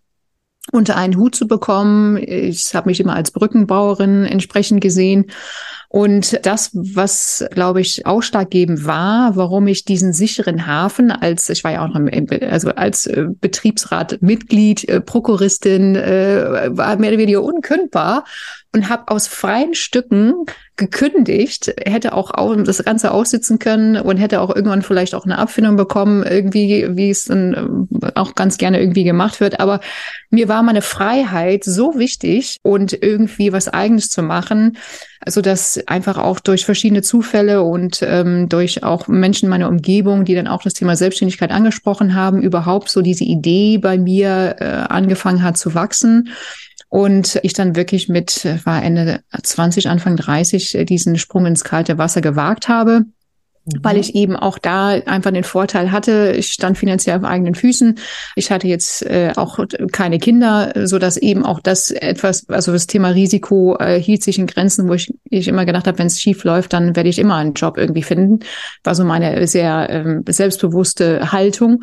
unter 0.73 0.97
einen 0.97 1.17
Hut 1.17 1.35
zu 1.35 1.47
bekommen. 1.47 2.17
Ich 2.17 2.75
habe 2.75 2.89
mich 2.89 3.01
immer 3.01 3.15
als 3.15 3.31
Brückenbauerin 3.31 4.25
entsprechend 4.25 4.81
gesehen. 4.81 5.27
Und 5.89 6.45
das, 6.45 6.71
was, 6.75 7.45
glaube 7.53 7.81
ich, 7.81 8.07
ausschlaggebend 8.07 8.85
war, 8.85 9.37
warum 9.37 9.67
ich 9.69 9.85
diesen 9.85 10.13
sicheren 10.13 10.67
Hafen 10.67 11.13
als, 11.13 11.49
ich 11.49 11.63
war 11.63 11.73
ja 11.73 11.85
auch 11.85 11.89
noch 11.89 11.97
im, 11.97 12.27
also 12.51 12.71
als 12.71 13.07
äh, 13.07 13.27
Betriebsratmitglied, 13.41 14.89
äh, 14.89 15.01
Prokuristin, 15.01 15.95
äh, 15.95 16.77
war 16.77 16.97
mehr 16.97 17.11
oder 17.11 17.19
weniger 17.19 17.43
unkündbar 17.43 18.25
und 18.77 18.91
habe 18.91 19.09
aus 19.09 19.27
freien 19.27 19.75
Stücken 19.75 20.35
gekündigt, 20.77 21.73
hätte 21.83 22.13
auch 22.13 22.31
das 22.59 22.85
Ganze 22.85 23.11
aussitzen 23.11 23.59
können 23.59 23.97
und 23.97 24.19
hätte 24.19 24.43
auch 24.43 24.55
irgendwann 24.55 24.83
vielleicht 24.83 25.15
auch 25.15 25.25
eine 25.25 25.39
Abfindung 25.39 25.77
bekommen, 25.77 26.23
irgendwie, 26.23 26.87
wie 26.91 27.09
es 27.09 27.25
dann 27.25 27.89
äh, 28.03 28.11
auch 28.15 28.35
ganz 28.35 28.59
gerne 28.59 28.79
irgendwie 28.79 29.05
gemacht 29.05 29.41
wird. 29.41 29.61
Aber 29.61 29.81
mir 30.29 30.49
war 30.49 30.63
meine 30.63 30.83
Freiheit 30.83 31.65
so 31.65 31.99
wichtig 31.99 32.59
und 32.63 32.93
irgendwie 32.93 33.55
was 33.55 33.69
Eigenes 33.69 34.11
zu 34.11 34.23
machen, 34.23 34.77
also 35.21 35.41
dass 35.41 35.81
einfach 35.89 36.19
auch 36.19 36.39
durch 36.39 36.67
verschiedene 36.67 37.01
Zufälle 37.01 37.63
und 37.63 38.01
ähm, 38.03 38.51
durch 38.51 38.83
auch 38.83 39.09
Menschen 39.09 39.49
meiner 39.49 39.71
Umgebung, 39.71 40.27
die 40.27 40.35
dann 40.35 40.49
auch 40.49 40.63
das 40.63 40.75
Thema 40.75 40.97
Selbstständigkeit 40.97 41.51
angesprochen 41.51 42.15
haben, 42.15 42.43
überhaupt 42.43 42.91
so 42.91 43.01
diese 43.01 43.25
Idee 43.25 43.79
bei 43.79 43.97
mir 43.97 44.57
äh, 44.59 44.65
angefangen 44.93 45.43
hat 45.43 45.57
zu 45.57 45.75
wachsen. 45.75 46.29
Und 46.97 47.39
ich 47.43 47.53
dann 47.53 47.77
wirklich 47.77 48.09
mit, 48.09 48.47
war 48.65 48.83
Ende 48.83 49.21
20, 49.43 49.91
Anfang 49.91 50.17
30, 50.17 50.79
diesen 50.89 51.19
Sprung 51.19 51.45
ins 51.45 51.63
kalte 51.63 51.99
Wasser 51.99 52.23
gewagt 52.23 52.71
habe 52.71 53.05
weil 53.83 53.95
mhm. 53.95 54.01
ich 54.01 54.15
eben 54.15 54.37
auch 54.37 54.59
da 54.59 54.91
einfach 54.91 55.33
den 55.33 55.43
Vorteil 55.43 55.91
hatte, 55.91 56.35
ich 56.37 56.53
stand 56.53 56.79
finanziell 56.79 57.19
auf 57.19 57.25
eigenen 57.25 57.57
Füßen. 57.57 57.99
Ich 58.37 58.53
hatte 58.53 58.69
jetzt 58.69 59.05
äh, 59.05 59.33
auch 59.35 59.59
keine 59.91 60.19
Kinder, 60.19 60.73
so 60.87 61.01
dass 61.01 61.17
eben 61.17 61.45
auch 61.45 61.59
das 61.59 61.91
etwas, 61.91 62.49
also 62.49 62.71
das 62.71 62.87
Thema 62.87 63.09
Risiko 63.09 63.77
äh, 63.79 64.01
hielt 64.01 64.23
sich 64.23 64.39
in 64.39 64.47
Grenzen, 64.47 64.89
wo 64.89 64.95
ich, 64.95 65.13
ich 65.25 65.49
immer 65.49 65.67
gedacht 65.67 65.89
habe, 65.89 65.99
wenn 65.99 66.07
es 66.07 66.21
schief 66.21 66.45
läuft, 66.45 66.75
dann 66.75 66.95
werde 66.95 67.09
ich 67.09 67.19
immer 67.19 67.35
einen 67.35 67.55
Job 67.55 67.77
irgendwie 67.77 68.05
finden. 68.05 68.39
War 68.85 68.95
so 68.95 69.05
meine 69.05 69.45
sehr 69.49 69.89
ähm, 69.91 70.23
selbstbewusste 70.29 71.33
Haltung. 71.33 71.83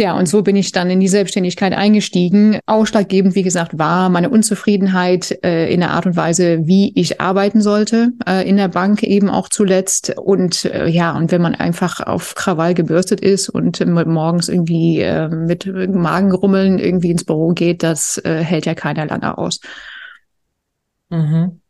Ja, 0.00 0.16
und 0.16 0.24
so 0.24 0.40
bin 0.40 0.56
ich 0.56 0.72
dann 0.72 0.88
in 0.88 0.98
die 0.98 1.08
Selbstständigkeit 1.08 1.74
eingestiegen. 1.74 2.58
Ausschlaggebend, 2.64 3.34
wie 3.34 3.42
gesagt, 3.42 3.78
war 3.78 4.08
meine 4.08 4.30
Unzufriedenheit 4.30 5.44
äh, 5.44 5.70
in 5.70 5.80
der 5.80 5.90
Art 5.90 6.06
und 6.06 6.16
Weise, 6.16 6.66
wie 6.66 6.90
ich 6.98 7.20
arbeiten 7.20 7.60
sollte, 7.60 8.12
äh, 8.26 8.48
in 8.48 8.56
der 8.56 8.68
Bank 8.68 9.02
eben 9.02 9.28
auch 9.28 9.50
zuletzt. 9.50 10.16
Und 10.16 10.64
äh, 10.64 10.86
ja, 10.86 11.14
und 11.14 11.32
wenn 11.32 11.42
man 11.42 11.54
einfach 11.54 12.00
auf 12.00 12.34
Krawall 12.34 12.72
gebürstet 12.72 13.20
ist 13.20 13.50
und 13.50 13.84
morgens 14.06 14.48
irgendwie 14.48 15.00
äh, 15.00 15.28
mit 15.28 15.66
Magenrummeln 15.66 16.78
irgendwie 16.78 17.10
ins 17.10 17.24
Büro 17.24 17.50
geht, 17.50 17.82
das 17.82 18.16
äh, 18.24 18.38
hält 18.42 18.64
ja 18.64 18.74
keiner 18.74 19.04
lange 19.04 19.36
aus. 19.36 19.60
Mhm. 21.10 21.60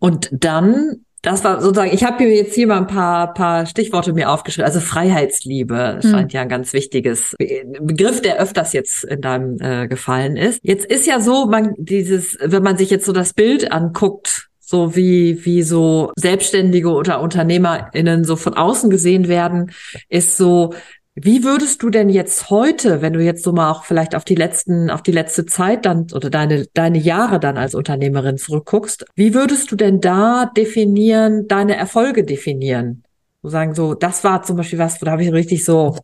Und 0.00 0.28
dann 0.32 1.05
das 1.26 1.42
war 1.42 1.60
sozusagen, 1.60 1.92
ich 1.92 2.04
habe 2.04 2.22
mir 2.22 2.36
jetzt 2.36 2.54
hier 2.54 2.68
mal 2.68 2.78
ein 2.78 2.86
paar, 2.86 3.34
paar 3.34 3.66
Stichworte 3.66 4.12
mir 4.12 4.30
aufgeschrieben. 4.30 4.64
Also 4.64 4.78
Freiheitsliebe 4.78 5.98
hm. 6.00 6.08
scheint 6.08 6.32
ja 6.32 6.42
ein 6.42 6.48
ganz 6.48 6.72
wichtiges 6.72 7.34
Begriff, 7.80 8.22
der 8.22 8.38
öfters 8.40 8.72
jetzt 8.72 9.02
in 9.02 9.22
deinem 9.22 9.56
äh, 9.60 9.88
gefallen 9.88 10.36
ist. 10.36 10.60
Jetzt 10.62 10.86
ist 10.86 11.04
ja 11.04 11.18
so, 11.18 11.46
man 11.46 11.74
dieses, 11.78 12.38
wenn 12.40 12.62
man 12.62 12.76
sich 12.76 12.90
jetzt 12.90 13.06
so 13.06 13.12
das 13.12 13.34
Bild 13.34 13.72
anguckt, 13.72 14.50
so 14.60 14.94
wie, 14.94 15.44
wie 15.44 15.64
so 15.64 16.12
Selbstständige 16.14 16.90
oder 16.90 17.20
UnternehmerInnen 17.20 18.22
so 18.22 18.36
von 18.36 18.54
außen 18.54 18.88
gesehen 18.88 19.26
werden, 19.26 19.72
ist 20.08 20.36
so, 20.36 20.74
wie 21.18 21.44
würdest 21.44 21.82
du 21.82 21.88
denn 21.88 22.10
jetzt 22.10 22.50
heute, 22.50 23.00
wenn 23.00 23.14
du 23.14 23.20
jetzt 23.20 23.42
so 23.42 23.52
mal 23.52 23.70
auch 23.70 23.84
vielleicht 23.84 24.14
auf 24.14 24.24
die 24.24 24.34
letzten, 24.34 24.90
auf 24.90 25.02
die 25.02 25.12
letzte 25.12 25.46
Zeit 25.46 25.86
dann 25.86 26.08
oder 26.12 26.28
deine, 26.28 26.66
deine 26.74 26.98
Jahre 26.98 27.40
dann 27.40 27.56
als 27.56 27.74
Unternehmerin 27.74 28.36
zurückguckst, 28.36 29.06
wie 29.14 29.32
würdest 29.32 29.72
du 29.72 29.76
denn 29.76 30.02
da 30.02 30.44
definieren, 30.54 31.48
deine 31.48 31.74
Erfolge 31.74 32.22
definieren? 32.22 33.02
So 33.42 33.48
sagen 33.48 33.74
so, 33.74 33.94
das 33.94 34.24
war 34.24 34.42
zum 34.42 34.58
Beispiel 34.58 34.78
was, 34.78 34.98
da 34.98 35.10
habe 35.10 35.24
ich 35.24 35.32
richtig 35.32 35.64
so, 35.64 35.96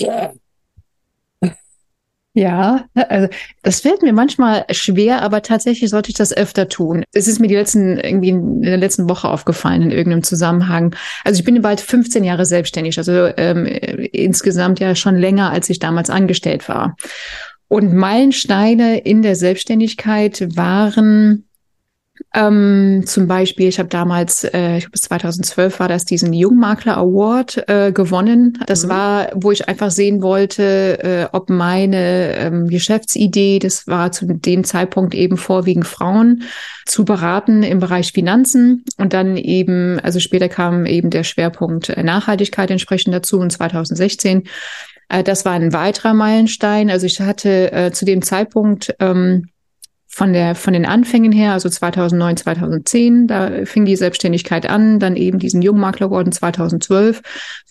yeah, 0.00 0.32
ja, 2.36 2.86
also 2.94 3.28
das 3.62 3.80
fällt 3.80 4.02
mir 4.02 4.12
manchmal 4.12 4.64
schwer, 4.72 5.22
aber 5.22 5.42
tatsächlich 5.42 5.88
sollte 5.88 6.10
ich 6.10 6.16
das 6.16 6.36
öfter 6.36 6.68
tun. 6.68 7.04
Es 7.12 7.28
ist 7.28 7.38
mir 7.38 7.46
die 7.46 7.54
letzten, 7.54 7.96
irgendwie 7.96 8.30
in 8.30 8.62
der 8.62 8.76
letzten 8.76 9.08
Woche 9.08 9.28
aufgefallen 9.28 9.82
in 9.82 9.90
irgendeinem 9.92 10.24
Zusammenhang. 10.24 10.96
Also 11.22 11.38
ich 11.38 11.44
bin 11.44 11.62
bald 11.62 11.80
15 11.80 12.24
Jahre 12.24 12.44
selbstständig, 12.44 12.98
also 12.98 13.12
ähm, 13.36 13.66
insgesamt 13.66 14.80
ja 14.80 14.96
schon 14.96 15.14
länger, 15.14 15.52
als 15.52 15.70
ich 15.70 15.78
damals 15.78 16.10
angestellt 16.10 16.68
war. 16.68 16.96
Und 17.68 17.94
Meilensteine 17.94 18.98
in 18.98 19.22
der 19.22 19.36
Selbstständigkeit 19.36 20.56
waren 20.56 21.44
ähm, 22.34 23.04
zum 23.06 23.28
Beispiel, 23.28 23.68
ich 23.68 23.78
habe 23.78 23.88
damals, 23.88 24.42
äh, 24.42 24.78
ich 24.78 24.84
glaube 24.84 24.98
2012 24.98 25.78
war 25.78 25.88
das, 25.88 26.04
diesen 26.04 26.32
Jungmakler 26.32 26.96
Award 26.96 27.68
äh, 27.68 27.92
gewonnen. 27.92 28.58
Das 28.66 28.84
mhm. 28.84 28.88
war, 28.88 29.28
wo 29.34 29.52
ich 29.52 29.68
einfach 29.68 29.92
sehen 29.92 30.20
wollte, 30.20 30.98
äh, 31.02 31.26
ob 31.30 31.48
meine 31.48 32.34
ähm, 32.36 32.66
Geschäftsidee, 32.66 33.60
das 33.60 33.86
war 33.86 34.10
zu 34.10 34.26
dem 34.26 34.64
Zeitpunkt 34.64 35.14
eben 35.14 35.36
vorwiegend 35.36 35.86
Frauen, 35.86 36.42
zu 36.86 37.04
beraten 37.04 37.62
im 37.62 37.78
Bereich 37.78 38.10
Finanzen. 38.12 38.84
Und 38.98 39.12
dann 39.12 39.36
eben, 39.36 40.00
also 40.00 40.18
später 40.18 40.48
kam 40.48 40.86
eben 40.86 41.10
der 41.10 41.22
Schwerpunkt 41.22 41.96
Nachhaltigkeit 41.96 42.68
entsprechend 42.70 43.14
dazu 43.14 43.40
in 43.40 43.50
2016. 43.50 44.42
Äh, 45.08 45.22
das 45.22 45.44
war 45.44 45.52
ein 45.52 45.72
weiterer 45.72 46.14
Meilenstein. 46.14 46.90
Also 46.90 47.06
ich 47.06 47.20
hatte 47.20 47.70
äh, 47.72 47.92
zu 47.92 48.04
dem 48.04 48.22
Zeitpunkt 48.22 48.92
ähm, 48.98 49.50
von 50.14 50.32
der, 50.32 50.54
von 50.54 50.72
den 50.72 50.86
Anfängen 50.86 51.32
her, 51.32 51.54
also 51.54 51.68
2009, 51.68 52.36
2010, 52.36 53.26
da 53.26 53.64
fing 53.64 53.84
die 53.84 53.96
Selbstständigkeit 53.96 54.64
an, 54.70 55.00
dann 55.00 55.16
eben 55.16 55.40
diesen 55.40 55.60
Jungmakler 55.60 56.06
geworden 56.06 56.30
2012, 56.30 57.20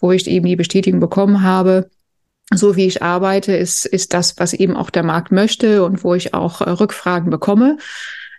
wo 0.02 0.12
ich 0.12 0.28
eben 0.28 0.46
die 0.46 0.58
Bestätigung 0.58 1.00
bekommen 1.00 1.42
habe, 1.42 1.90
so 2.54 2.76
wie 2.76 2.86
ich 2.86 3.02
arbeite, 3.02 3.56
ist, 3.56 3.86
ist 3.86 4.14
das, 4.14 4.38
was 4.40 4.52
eben 4.52 4.76
auch 4.76 4.90
der 4.90 5.04
Markt 5.04 5.32
möchte 5.32 5.86
und 5.86 6.04
wo 6.04 6.16
ich 6.16 6.34
auch 6.34 6.60
äh, 6.60 6.70
Rückfragen 6.70 7.30
bekomme. 7.30 7.78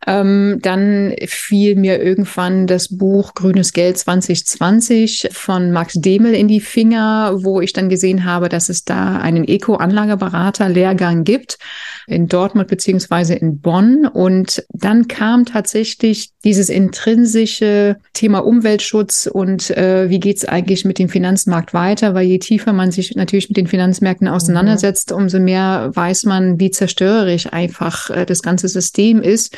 Ähm, 0.06 0.58
dann 0.60 1.14
fiel 1.26 1.76
mir 1.76 2.02
irgendwann 2.02 2.66
das 2.66 2.96
Buch 2.96 3.34
Grünes 3.34 3.72
Geld 3.72 3.96
2020 3.96 5.28
von 5.32 5.70
Max 5.72 5.94
Demel 5.94 6.34
in 6.34 6.48
die 6.48 6.60
Finger, 6.60 7.32
wo 7.42 7.60
ich 7.60 7.72
dann 7.72 7.88
gesehen 7.88 8.24
habe, 8.24 8.48
dass 8.48 8.68
es 8.68 8.84
da 8.84 9.16
einen 9.16 9.44
Eco-Anlageberater-Lehrgang 9.44 11.24
gibt 11.24 11.58
in 12.06 12.28
Dortmund 12.28 12.68
beziehungsweise 12.68 13.34
in 13.34 13.60
Bonn. 13.60 14.06
Und 14.06 14.64
dann 14.68 15.08
kam 15.08 15.46
tatsächlich 15.46 16.32
dieses 16.44 16.68
intrinsische 16.68 17.96
Thema 18.12 18.40
Umweltschutz 18.40 19.26
und 19.26 19.70
äh, 19.70 20.10
wie 20.10 20.20
geht's 20.20 20.44
eigentlich 20.44 20.84
mit 20.84 20.98
dem 20.98 21.08
Finanzmarkt 21.08 21.72
weiter, 21.72 22.14
weil 22.14 22.26
je 22.26 22.38
tiefer 22.38 22.74
man 22.74 22.90
sich 22.90 23.14
natürlich 23.16 23.48
mit 23.48 23.56
den 23.56 23.66
Finanzmärkten 23.66 24.28
mhm. 24.28 24.34
auseinandersetzt, 24.34 25.12
umso 25.12 25.40
mehr 25.40 25.90
weiß 25.94 26.24
man, 26.24 26.60
wie 26.60 26.70
zerstörerisch 26.70 27.46
einfach 27.52 28.10
äh, 28.10 28.26
das 28.26 28.42
ganze 28.42 28.68
System 28.68 29.22
ist 29.22 29.56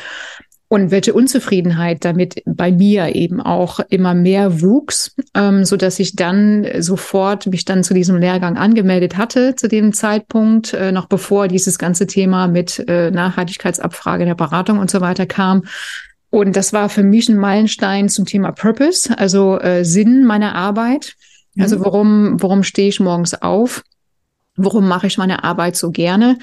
und 0.69 0.91
welche 0.91 1.15
Unzufriedenheit 1.15 2.05
damit 2.05 2.43
bei 2.45 2.73
mir 2.73 3.15
eben 3.15 3.41
auch 3.41 3.81
immer 3.89 4.15
mehr 4.15 4.61
wuchs, 4.63 5.15
ähm, 5.35 5.65
so 5.65 5.77
dass 5.77 6.01
ich 6.01 6.17
dann 6.17 6.67
sofort 6.81 7.47
mich 7.47 7.65
dann 7.65 7.85
zu 7.85 7.95
diesem 7.95 8.17
Lehrgang 8.17 8.57
angemeldet 8.57 9.17
hatte 9.17 9.55
zu 9.55 9.69
dem 9.69 9.93
Zeitpunkt, 9.93 10.73
äh, 10.73 10.91
noch 10.91 11.07
bevor 11.07 11.47
dieses 11.47 11.79
ganze 11.79 12.07
Thema 12.07 12.49
mit 12.49 12.83
äh, 12.89 13.11
Nachhaltigkeitsabfrage 13.13 14.25
der 14.25 14.35
Beratung 14.35 14.79
und 14.79 14.91
so 14.91 15.01
weiter 15.01 15.27
kam. 15.27 15.63
Und 16.31 16.57
das 16.57 16.73
war 16.73 16.89
für 16.89 17.05
mich 17.05 17.29
ein 17.29 17.37
Meilenstein 17.37 18.09
zum 18.09 18.27
Thema 18.27 18.51
Purpose, 18.51 19.17
also 19.17 19.61
äh, 19.61 19.85
Sinn 19.85 20.25
meiner 20.25 20.55
Arbeit. 20.57 21.15
Also 21.59 21.79
mhm. 21.79 21.85
warum, 21.85 22.43
warum 22.43 22.63
stehe 22.65 22.89
ich 22.89 23.01
morgens 23.01 23.35
auf? 23.41 23.83
Warum 24.57 24.89
mache 24.89 25.07
ich 25.07 25.19
meine 25.19 25.45
Arbeit 25.45 25.77
so 25.77 25.91
gerne? 25.91 26.39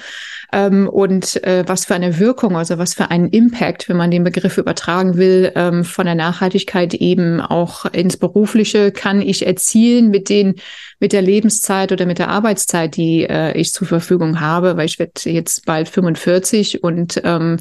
ähm, 0.54 0.88
und 0.88 1.42
äh, 1.42 1.64
was 1.66 1.84
für 1.84 1.94
eine 1.94 2.20
Wirkung, 2.20 2.56
also 2.56 2.78
was 2.78 2.94
für 2.94 3.10
einen 3.10 3.28
Impact, 3.28 3.88
wenn 3.88 3.96
man 3.96 4.12
den 4.12 4.22
Begriff 4.22 4.56
übertragen 4.56 5.16
will, 5.16 5.50
ähm, 5.56 5.84
von 5.84 6.06
der 6.06 6.14
Nachhaltigkeit 6.14 6.94
eben 6.94 7.40
auch 7.40 7.86
ins 7.86 8.16
Berufliche 8.16 8.92
kann 8.92 9.20
ich 9.20 9.46
erzielen 9.46 10.10
mit 10.10 10.28
den 10.28 10.54
mit 11.00 11.12
der 11.12 11.22
Lebenszeit 11.22 11.90
oder 11.90 12.06
mit 12.06 12.18
der 12.18 12.28
Arbeitszeit, 12.28 12.96
die 12.96 13.24
äh, 13.24 13.52
ich 13.58 13.72
zur 13.72 13.86
Verfügung 13.86 14.40
habe, 14.40 14.76
weil 14.76 14.86
ich 14.86 14.98
werde 14.98 15.28
jetzt 15.28 15.66
bald 15.66 15.88
45 15.88 16.84
und 16.84 17.20
ähm, 17.24 17.58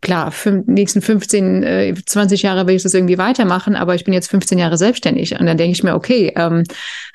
klar, 0.00 0.32
die 0.44 0.62
nächsten 0.66 1.00
15, 1.00 1.62
äh, 1.62 1.94
20 1.94 2.42
Jahre 2.42 2.66
will 2.66 2.76
ich 2.76 2.82
das 2.82 2.94
irgendwie 2.94 3.18
weitermachen, 3.18 3.76
aber 3.76 3.94
ich 3.94 4.04
bin 4.04 4.14
jetzt 4.14 4.30
15 4.30 4.58
Jahre 4.58 4.76
selbstständig 4.76 5.38
und 5.38 5.46
dann 5.46 5.56
denke 5.56 5.72
ich 5.72 5.82
mir, 5.82 5.94
okay, 5.94 6.32
ähm, 6.36 6.64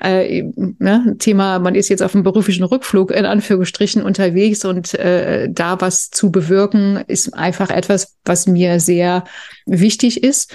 äh, 0.00 0.42
ne, 0.56 1.16
Thema, 1.18 1.58
man 1.58 1.74
ist 1.74 1.88
jetzt 1.88 2.02
auf 2.02 2.12
dem 2.12 2.22
beruflichen 2.22 2.64
Rückflug 2.64 3.10
in 3.12 3.26
Anführungsstrichen 3.26 4.02
unterwegs 4.02 4.64
und 4.64 4.94
äh, 4.94 5.48
da 5.50 5.80
was 5.80 6.10
zu 6.10 6.30
bewirken, 6.30 7.02
ist 7.06 7.34
einfach 7.34 7.70
etwas, 7.70 8.16
was 8.24 8.46
mir 8.46 8.80
sehr 8.80 9.24
wichtig 9.66 10.22
ist. 10.22 10.54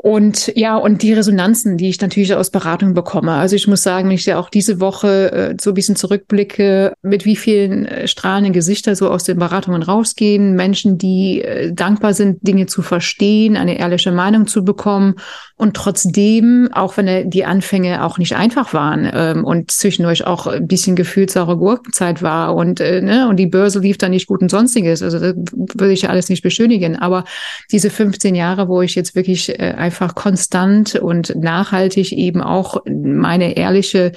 Und 0.00 0.52
ja, 0.54 0.76
und 0.76 1.02
die 1.02 1.12
Resonanzen, 1.12 1.76
die 1.76 1.88
ich 1.88 2.00
natürlich 2.00 2.32
aus 2.32 2.50
Beratung 2.50 2.94
bekomme. 2.94 3.32
Also 3.32 3.56
ich 3.56 3.66
muss 3.66 3.82
sagen, 3.82 4.08
wenn 4.08 4.14
ich 4.14 4.26
ja 4.26 4.38
auch 4.38 4.48
diese 4.48 4.78
Woche 4.78 5.32
äh, 5.32 5.56
so 5.60 5.72
ein 5.72 5.74
bisschen 5.74 5.96
zurückblicke, 5.96 6.92
mit 7.02 7.24
wie 7.24 7.34
vielen 7.34 7.84
äh, 7.84 8.06
strahlenden 8.06 8.52
Gesichter 8.52 8.94
so 8.94 9.10
aus 9.10 9.24
den 9.24 9.40
Beratungen 9.40 9.82
rausgehen, 9.82 10.54
Menschen, 10.54 10.98
die 10.98 11.42
äh, 11.42 11.72
dankbar 11.72 12.14
sind, 12.14 12.38
Dinge 12.46 12.66
zu 12.66 12.82
verstehen, 12.82 13.56
eine 13.56 13.76
ehrliche 13.76 14.12
Meinung 14.12 14.46
zu 14.46 14.64
bekommen 14.64 15.16
und 15.56 15.74
trotzdem, 15.74 16.68
auch 16.72 16.96
wenn 16.96 17.08
äh, 17.08 17.26
die 17.26 17.44
Anfänge 17.44 18.04
auch 18.04 18.18
nicht 18.18 18.36
einfach 18.36 18.72
waren 18.72 19.10
ähm, 19.12 19.44
und 19.44 19.72
zwischendurch 19.72 20.24
auch 20.24 20.46
ein 20.46 20.68
bisschen 20.68 20.94
gefühlt 20.94 21.32
saure 21.32 21.56
Gurkenzeit 21.56 22.22
war 22.22 22.54
und, 22.54 22.78
äh, 22.78 23.02
ne, 23.02 23.28
und 23.28 23.36
die 23.36 23.48
Börse 23.48 23.80
lief 23.80 23.98
da 23.98 24.08
nicht 24.08 24.28
gut 24.28 24.42
und 24.42 24.50
sonstiges. 24.50 25.02
Also 25.02 25.18
das 25.18 25.34
würde 25.52 25.92
ich 25.92 26.02
ja 26.02 26.10
alles 26.10 26.28
nicht 26.28 26.44
beschönigen. 26.44 26.94
Aber 26.94 27.24
diese 27.72 27.90
15 27.90 28.36
Jahre, 28.36 28.68
wo 28.68 28.80
ich 28.82 28.94
jetzt 28.94 29.16
wirklich 29.16 29.58
äh, 29.58 29.74
einfach 29.88 30.14
konstant 30.14 30.96
und 30.96 31.34
nachhaltig 31.34 32.12
eben 32.12 32.42
auch 32.42 32.82
meine 32.86 33.56
ehrliche 33.56 34.12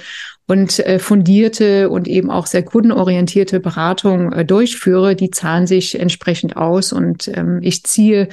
und 0.46 0.78
äh, 0.80 0.98
fundierte 0.98 1.88
und 1.88 2.06
eben 2.06 2.30
auch 2.30 2.44
sehr 2.44 2.62
kundenorientierte 2.62 3.58
Beratung 3.58 4.32
äh, 4.32 4.44
durchführe, 4.44 5.16
die 5.16 5.30
zahlen 5.30 5.66
sich 5.66 5.98
entsprechend 5.98 6.58
aus 6.58 6.92
und 6.92 7.26
ähm, 7.28 7.60
ich 7.62 7.84
ziehe 7.84 8.28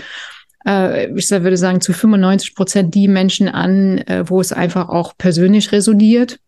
äh, 0.65 1.07
ich 1.15 1.31
würde 1.31 1.55
sagen, 1.55 1.79
zu 1.79 1.93
95 1.93 2.55
Prozent 2.55 2.93
die 2.93 3.07
Menschen 3.07 3.47
an, 3.47 4.03
wo 4.25 4.41
es 4.41 4.51
einfach 4.51 4.89
auch 4.89 5.13
persönlich 5.17 5.71
resoniert 5.71 6.39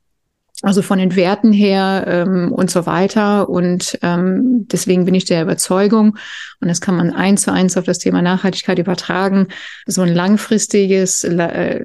Also 0.64 0.82
von 0.82 1.00
den 1.00 1.16
Werten 1.16 1.52
her 1.52 2.06
ähm, 2.08 2.52
und 2.52 2.70
so 2.70 2.86
weiter. 2.86 3.50
Und 3.50 3.98
ähm, 4.04 4.68
deswegen 4.72 5.06
bin 5.06 5.16
ich 5.16 5.26
der 5.26 5.42
Überzeugung, 5.42 6.18
und 6.60 6.68
das 6.68 6.82
kann 6.82 6.96
man 6.96 7.12
eins 7.14 7.44
zu 7.44 7.52
eins 7.52 7.78
auf 7.78 7.86
das 7.86 7.98
Thema 7.98 8.22
Nachhaltigkeit 8.22 8.78
übertragen, 8.78 9.48
so 9.88 10.02
ein 10.02 10.14
langfristiges, 10.14 11.24
äh, 11.24 11.84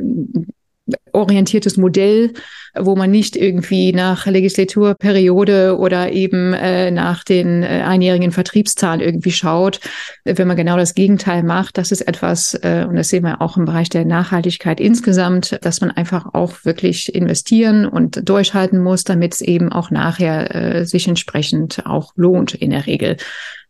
orientiertes 1.13 1.77
Modell, 1.77 2.33
wo 2.79 2.95
man 2.95 3.11
nicht 3.11 3.37
irgendwie 3.37 3.93
nach 3.93 4.27
Legislaturperiode 4.27 5.79
oder 5.79 6.13
eben 6.13 6.53
äh, 6.53 6.91
nach 6.91 7.25
den 7.25 7.63
äh, 7.63 7.83
einjährigen 7.85 8.33
Vertriebszahlen 8.33 9.01
irgendwie 9.01 9.33
schaut. 9.33 9.81
Wenn 10.25 10.47
man 10.47 10.57
genau 10.57 10.77
das 10.77 10.95
Gegenteil 10.95 11.43
macht, 11.43 11.79
das 11.79 11.91
ist 11.91 12.03
etwas, 12.03 12.55
äh, 12.55 12.87
und 12.89 12.97
das 12.97 13.09
sehen 13.09 13.25
wir 13.25 13.41
auch 13.41 13.57
im 13.57 13.65
Bereich 13.65 13.89
der 13.89 14.05
Nachhaltigkeit 14.05 14.79
insgesamt, 14.79 15.59
dass 15.63 15.81
man 15.81 15.91
einfach 15.91 16.35
auch 16.35 16.65
wirklich 16.65 17.15
investieren 17.15 17.87
und 17.87 18.29
durchhalten 18.29 18.83
muss, 18.83 19.05
damit 19.05 19.35
es 19.35 19.41
eben 19.41 19.73
auch 19.73 19.91
nachher 19.91 20.55
äh, 20.55 20.85
sich 20.85 21.09
entsprechend 21.09 21.87
auch 21.87 22.13
lohnt 22.17 22.55
in 22.55 22.71
der 22.71 22.87
Regel. 22.87 23.17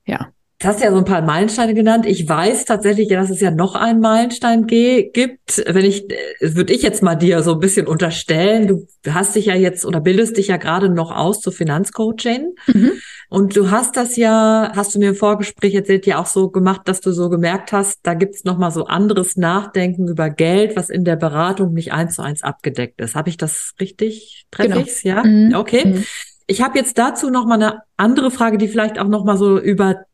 Ja. 0.05 0.29
Du 0.59 0.69
hast 0.69 0.81
ja 0.81 0.91
so 0.91 0.97
ein 0.97 1.05
paar 1.05 1.21
Meilensteine 1.21 1.75
genannt. 1.75 2.07
Ich 2.07 2.27
weiß 2.27 2.65
tatsächlich, 2.65 3.09
dass 3.09 3.29
es 3.29 3.43
ja 3.43 3.51
noch 3.51 3.75
einen 3.75 4.01
Meilenstein 4.01 4.67
gibt. 4.67 5.63
Wenn 5.67 5.85
ich, 5.85 6.11
äh, 6.11 6.17
würde 6.41 6.73
ich 6.73 6.81
jetzt 6.81 7.03
mal 7.03 7.15
dir 7.15 7.43
so 7.43 7.53
ein 7.53 7.61
bisschen 7.61 7.87
unterstellen, 7.87 8.67
du 8.67 8.87
hast 9.07 9.37
dich 9.37 9.47
ja 9.47 9.55
jetzt 9.55 9.85
oder 9.85 10.01
bildest 10.01 10.39
dich 10.39 10.47
ja 10.47 10.57
gerade 10.57 10.89
noch 10.89 11.15
aus 11.15 11.43
zur 11.43 11.53
Finanzcoaching. 11.53 12.55
Mhm. 12.69 12.93
Und 13.29 13.55
du 13.55 13.71
hast 13.71 13.99
das 13.99 14.17
ja, 14.17 14.73
hast 14.75 14.95
du 14.95 14.99
mir 14.99 15.11
im 15.11 15.15
Vorgespräch 15.15 15.75
erzählt, 15.75 16.07
ja 16.07 16.19
auch 16.19 16.27
so 16.27 16.49
gemacht, 16.49 16.83
dass 16.87 17.03
du 17.03 17.13
so 17.13 17.29
gemerkt 17.29 17.73
hast, 17.73 17.99
da 18.05 18.15
gibt's 18.15 18.45
noch 18.45 18.57
mal 18.57 18.71
so 18.71 18.87
anderes 18.87 19.37
Nachdenken 19.37 20.09
über 20.09 20.31
Geld, 20.31 20.75
was 20.75 20.89
in 20.89 21.05
der 21.05 21.17
Beratung 21.17 21.75
nicht 21.75 21.93
eins 21.93 22.15
zu 22.15 22.23
eins 22.23 22.43
abgedeckt 22.43 22.99
ist. 23.03 23.15
Habe 23.15 23.29
ich 23.29 23.37
das 23.37 23.75
richtig? 23.79 24.47
Treffe 24.51 24.71
genau. 24.71 24.81
ich's? 24.81 25.03
Ja? 25.03 25.23
Mhm. 25.23 25.55
Okay. 25.55 25.85
Mhm. 25.85 26.05
Ich 26.47 26.63
habe 26.63 26.79
jetzt 26.79 26.97
dazu 26.97 27.29
noch 27.29 27.45
mal 27.45 27.61
eine 27.61 27.83
andere 27.99 28.31
Frage, 28.31 28.57
die 28.57 28.69
vielleicht 28.69 28.99
auch 28.99 29.09
noch 29.09 29.25
mal 29.25 29.37
so 29.37 29.59
über 29.59 30.06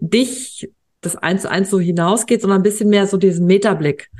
dich 0.00 0.70
das 1.00 1.16
eins 1.16 1.42
zu 1.42 1.50
eins 1.50 1.70
so 1.70 1.78
hinausgeht, 1.78 2.40
sondern 2.40 2.60
ein 2.60 2.64
bisschen 2.64 2.88
mehr 2.88 3.06
so 3.06 3.16
diesen 3.16 3.46
Metablick. 3.46 4.10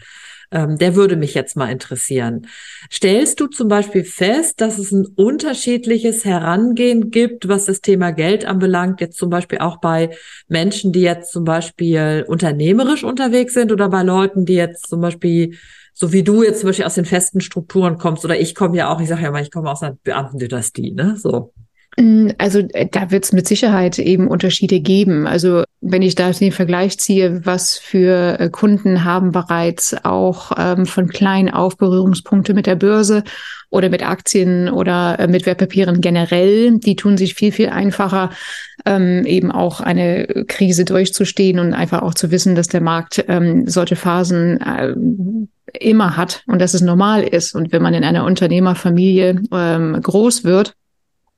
Ähm, 0.50 0.76
der 0.78 0.94
würde 0.94 1.16
mich 1.16 1.35
jetzt 1.35 1.56
mal 1.56 1.71
interessieren. 1.71 2.47
Stellst 2.92 3.40
du 3.40 3.47
zum 3.47 3.68
Beispiel 3.68 4.04
fest, 4.04 4.61
dass 4.61 4.78
es 4.78 4.92
ein 4.92 5.06
unterschiedliches 5.16 6.25
Herangehen 6.25 7.11
gibt, 7.11 7.49
was 7.49 7.64
das 7.64 7.80
Thema 7.80 8.12
Geld 8.12 8.44
anbelangt, 8.44 9.00
jetzt 9.00 9.16
zum 9.16 9.30
Beispiel 9.30 9.59
auch 9.59 9.78
bei 9.80 10.11
Menschen, 10.47 10.92
die 10.92 11.00
jetzt 11.00 11.33
zum 11.33 11.44
Beispiel 11.44 12.25
unternehmerisch 12.28 13.04
unterwegs 13.04 13.54
sind 13.54 13.73
oder 13.73 13.88
bei 13.88 14.02
Leuten, 14.02 14.44
die 14.44 14.54
jetzt 14.54 14.88
zum 14.88 15.00
Beispiel 15.00 15.56
so 15.97 16.12
wie 16.12 16.25
du 16.25 16.42
jetzt 16.42 16.61
zum 16.61 16.68
Beispiel 16.68 16.85
aus 16.85 16.97
den 16.97 17.04
festen 17.04 17.40
Strukturen 17.40 17.99
kommst, 17.99 18.25
oder 18.25 18.38
ich 18.38 18.54
komme 18.56 18.76
ja 18.76 18.92
auch, 18.92 19.00
ich 19.00 19.09
sage 19.09 19.23
ja 19.23 19.30
mal, 19.30 19.42
ich 19.42 19.52
komme 19.52 19.71
aus 19.71 19.83
einer 19.83 19.97
Beamtendynastie, 20.02 20.90
ne? 20.90 21.16
So. 21.16 21.52
Mm, 21.97 22.31
also 22.39 22.61
äh, 22.73 22.87
da 22.91 23.11
wird 23.11 23.25
es 23.25 23.33
mit 23.33 23.47
Sicherheit 23.47 23.99
eben 23.99 24.29
Unterschiede 24.29 24.81
geben. 24.81 25.27
Also 25.27 25.65
wenn 25.81 26.03
ich 26.03 26.15
da 26.15 26.31
den 26.31 26.53
Vergleich 26.53 26.99
ziehe, 26.99 27.45
was 27.45 27.79
für 27.79 28.41
äh, 28.41 28.49
Kunden 28.49 29.05
haben 29.05 29.33
bereits 29.33 29.95
auch 30.05 30.53
ähm, 30.57 30.87
von 30.87 31.09
klein 31.09 31.51
auf 31.51 31.77
Berührungspunkte 31.77 32.55
mit 32.55 32.67
der 32.67 32.77
Börse 32.77 33.23
oder 33.71 33.91
mit 33.91 34.07
Aktien 34.07 34.69
oder 34.69 35.19
äh, 35.19 35.29
mit 35.29 35.47
Wertpapieren 35.47 36.01
generell, 36.01 36.79
die 36.79 36.97
tun 36.97 37.17
sich 37.17 37.35
viel, 37.35 37.53
viel 37.53 37.69
einfacher, 37.69 38.31
ähm, 38.87 39.25
eben 39.27 39.53
auch 39.53 39.81
eine 39.81 40.45
Krise 40.49 40.85
durchzustehen 40.85 41.59
und 41.59 41.75
einfach 41.75 42.03
auch 42.03 42.15
zu 42.15 42.31
wissen, 42.31 42.55
dass 42.55 42.69
der 42.69 42.81
Markt 42.81 43.25
ähm, 43.29 43.67
solche 43.67 43.97
Phasen 43.97 44.61
äh, 44.61 44.95
immer 45.79 46.17
hat 46.17 46.43
und 46.47 46.61
dass 46.61 46.75
es 46.75 46.83
normal 46.83 47.23
ist. 47.25 47.55
Und 47.55 47.73
wenn 47.73 47.83
man 47.83 47.95
in 47.95 48.05
einer 48.05 48.25
Unternehmerfamilie 48.25 49.43
ähm, 49.53 50.01
groß 50.01 50.45
wird, 50.45 50.75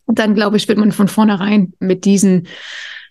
dann 0.07 0.35
glaube 0.35 0.57
ich, 0.57 0.69
wird 0.69 0.79
man 0.79 0.93
von 0.93 1.09
vornherein 1.09 1.73
mit 1.81 2.05
diesen 2.05 2.49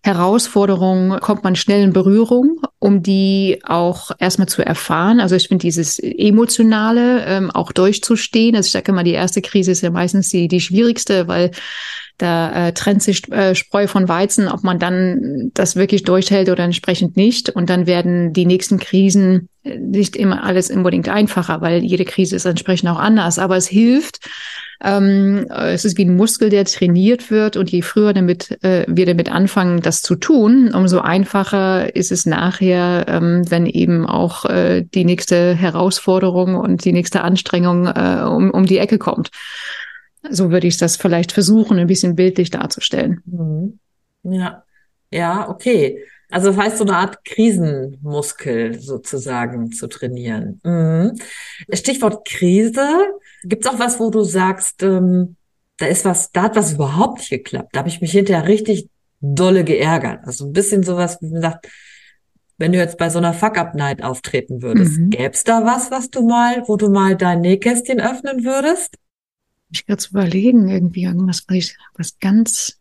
Herausforderungen 0.06 1.20
kommt 1.20 1.44
man 1.44 1.56
schnell 1.56 1.84
in 1.84 1.92
Berührung, 1.92 2.62
um 2.78 3.02
die 3.02 3.60
auch 3.64 4.12
erstmal 4.20 4.48
zu 4.48 4.64
erfahren. 4.64 5.20
Also 5.20 5.36
ich 5.36 5.48
finde 5.48 5.64
dieses 5.64 5.98
Emotionale 5.98 7.26
ähm, 7.26 7.50
auch 7.50 7.72
durchzustehen. 7.72 8.56
Also 8.56 8.68
ich 8.68 8.72
sage 8.74 8.92
immer, 8.92 9.04
die 9.04 9.14
erste 9.14 9.42
Krise 9.42 9.72
ist 9.72 9.82
ja 9.82 9.90
meistens 9.90 10.30
die, 10.30 10.48
die 10.48 10.62
schwierigste, 10.62 11.28
weil 11.28 11.50
da 12.18 12.68
äh, 12.68 12.74
trennt 12.74 13.04
sich 13.04 13.30
äh, 13.32 13.56
Spreu 13.56 13.88
von 13.88 14.08
Weizen, 14.08 14.48
ob 14.48 14.64
man 14.64 14.80
dann 14.80 15.52
das 15.54 15.76
wirklich 15.76 16.04
durchhält 16.04 16.50
oder 16.50 16.64
entsprechend 16.64 17.18
nicht. 17.18 17.50
Und 17.50 17.70
dann 17.70 17.88
werden 17.88 18.32
die 18.32 18.46
nächsten 18.46 18.80
Krisen 18.80 19.50
äh, 19.64 19.78
nicht 19.78 20.16
immer 20.16 20.44
alles 20.44 20.72
unbedingt 20.72 21.10
einfacher, 21.10 21.60
weil 21.62 21.84
jede 21.84 22.06
Krise 22.06 22.38
ist 22.38 22.46
entsprechend 22.46 22.90
auch 22.90 23.00
anders. 23.00 23.38
Aber 23.38 23.58
es 23.58 23.68
hilft, 23.68 24.20
ähm, 24.82 25.48
es 25.50 25.84
ist 25.84 25.98
wie 25.98 26.06
ein 26.06 26.16
Muskel, 26.16 26.50
der 26.50 26.64
trainiert 26.66 27.32
wird 27.32 27.58
und 27.58 27.70
je 27.70 27.82
früher 27.82 28.14
damit, 28.14 28.64
äh, 28.64 28.86
wir 28.88 29.06
damit 29.06 29.30
anfangen, 29.30 29.82
das 29.82 30.02
zu 30.02 30.16
tun, 30.16 30.74
umso 30.74 31.00
einfacher 31.00 31.96
ist 31.96 32.12
es 32.12 32.26
nachher, 32.26 33.06
ähm, 33.10 33.44
wenn 33.50 33.66
eben 33.66 34.06
auch 34.06 34.46
äh, 34.46 34.84
die 34.84 35.06
nächste 35.06 35.54
Herausforderung 35.54 36.56
und 36.56 36.86
die 36.86 36.94
nächste 36.94 37.24
Anstrengung 37.24 37.88
äh, 37.88 38.24
um, 38.26 38.52
um 38.52 38.66
die 38.66 38.78
Ecke 38.78 38.98
kommt. 38.98 39.32
So 40.32 40.52
würde 40.52 40.68
ich 40.68 40.78
das 40.78 40.98
vielleicht 40.98 41.32
versuchen, 41.32 41.80
ein 41.80 41.88
bisschen 41.88 42.16
bildlich 42.16 42.50
darzustellen. 42.50 43.22
Mhm. 43.26 43.80
Ja, 44.24 44.64
ja, 45.12 45.50
okay. 45.50 46.04
Also 46.30 46.48
das 46.48 46.58
heißt, 46.58 46.78
so 46.78 46.84
eine 46.84 46.98
Art 46.98 47.24
Krisenmuskel 47.24 48.80
sozusagen 48.80 49.72
zu 49.72 49.88
trainieren. 49.88 50.60
Mhm. 50.64 51.14
Stichwort 51.72 52.28
Krise. 52.28 52.88
Gibt 53.44 53.66
es 53.66 53.72
auch 53.72 53.80
was, 53.80 54.00
wo 54.00 54.10
du 54.10 54.24
sagst, 54.24 54.82
ähm, 54.84 55.36
da 55.78 55.86
ist 55.86 56.06
was, 56.06 56.32
da 56.32 56.44
hat 56.44 56.56
was 56.56 56.74
überhaupt 56.74 57.20
nicht 57.20 57.30
geklappt. 57.30 57.70
Da 57.74 57.80
habe 57.80 57.90
ich 57.90 58.02
mich 58.02 58.12
hinterher 58.12 58.48
richtig 58.48 58.90
dolle 59.22 59.64
geärgert. 59.64 60.26
Also 60.26 60.46
ein 60.46 60.54
bisschen 60.54 60.84
sowas, 60.84 61.18
wie 61.22 61.30
man 61.30 61.42
sagt, 61.42 61.68
wenn 62.58 62.72
du 62.72 62.78
jetzt 62.78 62.98
bei 62.98 63.10
so 63.10 63.18
einer 63.18 63.34
Fuck-Up-Night 63.34 64.04
auftreten 64.04 64.62
würdest, 64.62 64.98
mhm. 64.98 65.10
gäbe 65.10 65.34
es 65.34 65.44
da 65.44 65.66
was, 65.66 65.92
was 65.92 66.10
du 66.10 66.26
mal, 66.26 66.64
wo 66.68 66.78
du 66.78 66.90
mal 66.90 67.16
dein 67.16 67.42
Nähkästchen 67.42 68.00
öffnen 68.00 68.46
würdest? 68.46 68.96
Ich 69.72 69.86
gerade 69.86 70.02
zu 70.02 70.12
überlegen, 70.12 70.70
irgendwie 70.70 71.04
irgendwas, 71.04 71.46
was 71.96 72.20
ganz, 72.20 72.80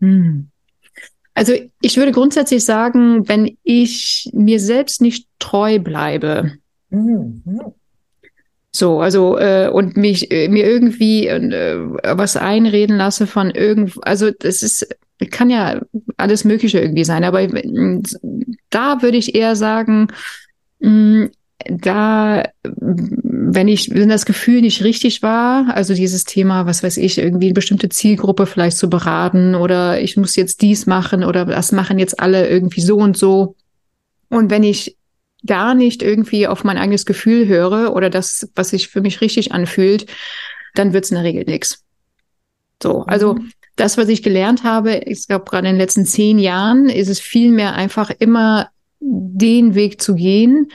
hm. 0.00 0.48
Also 1.34 1.54
ich 1.80 1.96
würde 1.96 2.12
grundsätzlich 2.12 2.62
sagen, 2.64 3.26
wenn 3.26 3.56
ich 3.62 4.30
mir 4.34 4.60
selbst 4.60 5.00
nicht 5.00 5.28
treu 5.38 5.78
bleibe, 5.78 6.58
mhm. 6.90 7.42
so, 8.70 9.00
also 9.00 9.38
äh, 9.38 9.70
und 9.72 9.96
mich 9.96 10.30
äh, 10.30 10.48
mir 10.48 10.66
irgendwie 10.66 11.28
äh, 11.28 11.78
was 12.16 12.36
einreden 12.36 12.98
lasse 12.98 13.26
von 13.26 13.50
irgend, 13.50 13.94
also 14.02 14.30
das 14.30 14.60
ist 14.60 14.86
kann 15.30 15.50
ja 15.50 15.80
alles 16.16 16.44
Mögliche 16.44 16.80
irgendwie 16.80 17.04
sein, 17.04 17.24
aber 17.24 17.46
da 18.70 19.02
würde 19.02 19.16
ich 19.16 19.34
eher 19.34 19.56
sagen, 19.56 20.08
mh, 20.80 21.30
da, 21.68 22.44
wenn 22.62 23.68
ich, 23.68 23.94
wenn 23.94 24.08
das 24.08 24.26
Gefühl 24.26 24.60
nicht 24.60 24.82
richtig 24.82 25.22
war, 25.22 25.74
also 25.74 25.94
dieses 25.94 26.24
Thema, 26.24 26.66
was 26.66 26.82
weiß 26.82 26.96
ich, 26.96 27.18
irgendwie 27.18 27.46
eine 27.46 27.54
bestimmte 27.54 27.88
Zielgruppe 27.88 28.46
vielleicht 28.46 28.76
zu 28.76 28.88
beraten 28.88 29.54
oder 29.54 30.00
ich 30.00 30.16
muss 30.16 30.36
jetzt 30.36 30.62
dies 30.62 30.86
machen 30.86 31.24
oder 31.24 31.44
das 31.44 31.72
machen 31.72 31.98
jetzt 31.98 32.20
alle 32.20 32.48
irgendwie 32.48 32.80
so 32.80 32.96
und 32.96 33.16
so. 33.16 33.56
Und 34.28 34.50
wenn 34.50 34.62
ich 34.62 34.96
gar 35.46 35.74
nicht 35.74 36.02
irgendwie 36.02 36.46
auf 36.46 36.64
mein 36.64 36.78
eigenes 36.78 37.06
Gefühl 37.06 37.46
höre 37.48 37.94
oder 37.94 38.10
das, 38.10 38.48
was 38.54 38.70
sich 38.70 38.88
für 38.88 39.00
mich 39.00 39.20
richtig 39.20 39.52
anfühlt, 39.52 40.06
dann 40.74 40.92
wird's 40.92 41.10
in 41.10 41.16
der 41.16 41.24
Regel 41.24 41.44
nix. 41.44 41.84
So, 42.82 43.02
also 43.02 43.34
mhm. 43.34 43.50
das, 43.76 43.98
was 43.98 44.08
ich 44.08 44.22
gelernt 44.22 44.64
habe, 44.64 44.98
ich 45.04 45.26
glaube 45.26 45.44
gerade 45.44 45.68
in 45.68 45.74
den 45.74 45.80
letzten 45.80 46.06
zehn 46.06 46.38
Jahren, 46.38 46.88
ist 46.88 47.08
es 47.08 47.20
viel 47.20 47.52
mehr 47.52 47.74
einfach 47.74 48.10
immer 48.10 48.70
den 49.00 49.74
Weg 49.74 50.00
zu 50.00 50.14
gehen, 50.14 50.68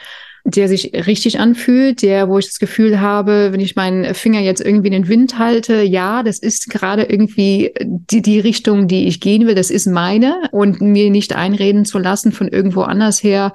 der 0.49 0.69
sich 0.69 0.93
richtig 0.93 1.41
anfühlt, 1.41 2.01
der, 2.01 2.29
wo 2.29 2.39
ich 2.39 2.45
das 2.45 2.57
Gefühl 2.57 3.01
habe, 3.01 3.49
wenn 3.51 3.59
ich 3.59 3.75
meinen 3.75 4.15
Finger 4.15 4.39
jetzt 4.39 4.61
irgendwie 4.61 4.87
in 4.87 4.93
den 4.93 5.07
Wind 5.09 5.37
halte, 5.37 5.81
ja, 5.81 6.23
das 6.23 6.39
ist 6.39 6.69
gerade 6.69 7.03
irgendwie 7.03 7.73
die, 7.81 8.21
die 8.21 8.39
Richtung, 8.39 8.87
die 8.87 9.07
ich 9.07 9.19
gehen 9.19 9.45
will, 9.45 9.55
das 9.55 9.69
ist 9.69 9.87
meine 9.87 10.43
und 10.53 10.79
mir 10.79 11.09
nicht 11.09 11.35
einreden 11.35 11.83
zu 11.83 11.99
lassen 11.99 12.31
von 12.31 12.47
irgendwo 12.47 12.83
anders 12.83 13.21
her, 13.21 13.51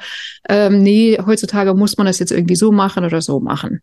ähm, 0.51 0.83
nee, 0.83 1.19
heutzutage 1.25 1.73
muss 1.73 1.97
man 1.97 2.07
das 2.07 2.19
jetzt 2.19 2.31
irgendwie 2.31 2.57
so 2.57 2.73
machen 2.73 3.07
oder 3.07 3.23
so 3.23 3.41
machen. 3.41 3.81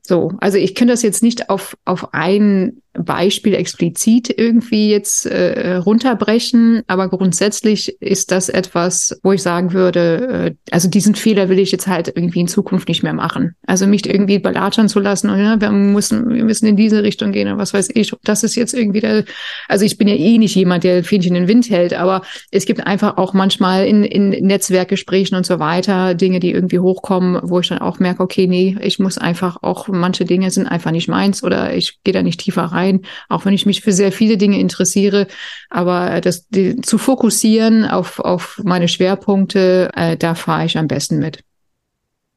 So, 0.00 0.32
also 0.40 0.56
ich 0.56 0.74
kann 0.74 0.88
das 0.88 1.02
jetzt 1.02 1.22
nicht 1.22 1.50
auf, 1.50 1.76
auf 1.84 2.14
ein 2.14 2.80
Beispiel 2.94 3.54
explizit 3.54 4.32
irgendwie 4.36 4.90
jetzt 4.90 5.26
äh, 5.26 5.76
runterbrechen, 5.76 6.82
aber 6.86 7.08
grundsätzlich 7.08 8.00
ist 8.00 8.32
das 8.32 8.48
etwas, 8.48 9.20
wo 9.22 9.32
ich 9.32 9.42
sagen 9.42 9.72
würde, 9.72 10.56
äh, 10.56 10.72
also 10.72 10.88
diesen 10.88 11.14
Fehler 11.14 11.48
will 11.48 11.58
ich 11.58 11.70
jetzt 11.70 11.86
halt 11.86 12.08
irgendwie 12.08 12.40
in 12.40 12.48
Zukunft 12.48 12.88
nicht 12.88 13.02
mehr 13.02 13.12
machen. 13.12 13.54
Also 13.66 13.86
mich 13.86 14.06
irgendwie 14.06 14.38
belatschern 14.38 14.88
zu 14.88 15.00
lassen 15.00 15.30
und 15.30 15.38
ja, 15.38 15.60
wir 15.60 15.70
müssen, 15.70 16.28
wir 16.30 16.44
müssen 16.44 16.66
in 16.66 16.76
diese 16.76 17.02
Richtung 17.02 17.32
gehen 17.32 17.48
und 17.48 17.58
was 17.58 17.72
weiß 17.72 17.90
ich. 17.94 18.12
Das 18.24 18.42
ist 18.42 18.56
jetzt 18.56 18.74
irgendwie 18.74 19.00
der, 19.00 19.24
also 19.68 19.84
ich 19.84 19.96
bin 19.96 20.08
ja 20.08 20.16
eh 20.16 20.38
nicht 20.38 20.56
jemand, 20.56 20.82
der 20.82 21.04
Fähnchen 21.04 21.36
in 21.36 21.42
den 21.42 21.48
Wind 21.48 21.70
hält, 21.70 21.94
aber 21.94 22.22
es 22.50 22.66
gibt 22.66 22.86
einfach 22.86 23.16
auch 23.16 23.32
manchmal 23.32 23.86
in, 23.86 24.02
in 24.02 24.30
Netzwerkgesprächen 24.46 25.36
und 25.36 25.46
so 25.46 25.58
weiter 25.58 26.14
Dinge, 26.14 26.40
die 26.40 26.50
irgendwie 26.50 26.80
hochkommen, 26.80 27.38
wo 27.42 27.60
ich 27.60 27.68
dann 27.68 27.78
auch 27.78 28.00
merke, 28.00 28.22
okay, 28.22 28.46
nee, 28.46 28.76
ich 28.80 28.98
muss 28.98 29.18
einfach 29.18 29.58
auch, 29.62 29.88
manche 29.88 30.24
Dinge 30.24 30.50
sind 30.50 30.66
einfach 30.66 30.90
nicht 30.90 31.08
meins 31.08 31.44
oder 31.44 31.74
ich 31.74 32.02
gehe 32.02 32.14
da 32.14 32.22
nicht 32.22 32.40
tiefer 32.40 32.64
rein 32.64 32.87
sein, 32.88 33.02
auch 33.28 33.44
wenn 33.44 33.54
ich 33.54 33.66
mich 33.66 33.82
für 33.82 33.92
sehr 33.92 34.12
viele 34.12 34.36
Dinge 34.36 34.58
interessiere. 34.58 35.26
Aber 35.70 36.20
das 36.20 36.48
die, 36.48 36.80
zu 36.80 36.98
fokussieren 36.98 37.84
auf, 37.84 38.18
auf 38.20 38.60
meine 38.64 38.88
Schwerpunkte, 38.88 39.90
äh, 39.94 40.16
da 40.16 40.34
fahre 40.34 40.64
ich 40.64 40.78
am 40.78 40.88
besten 40.88 41.18
mit. 41.18 41.40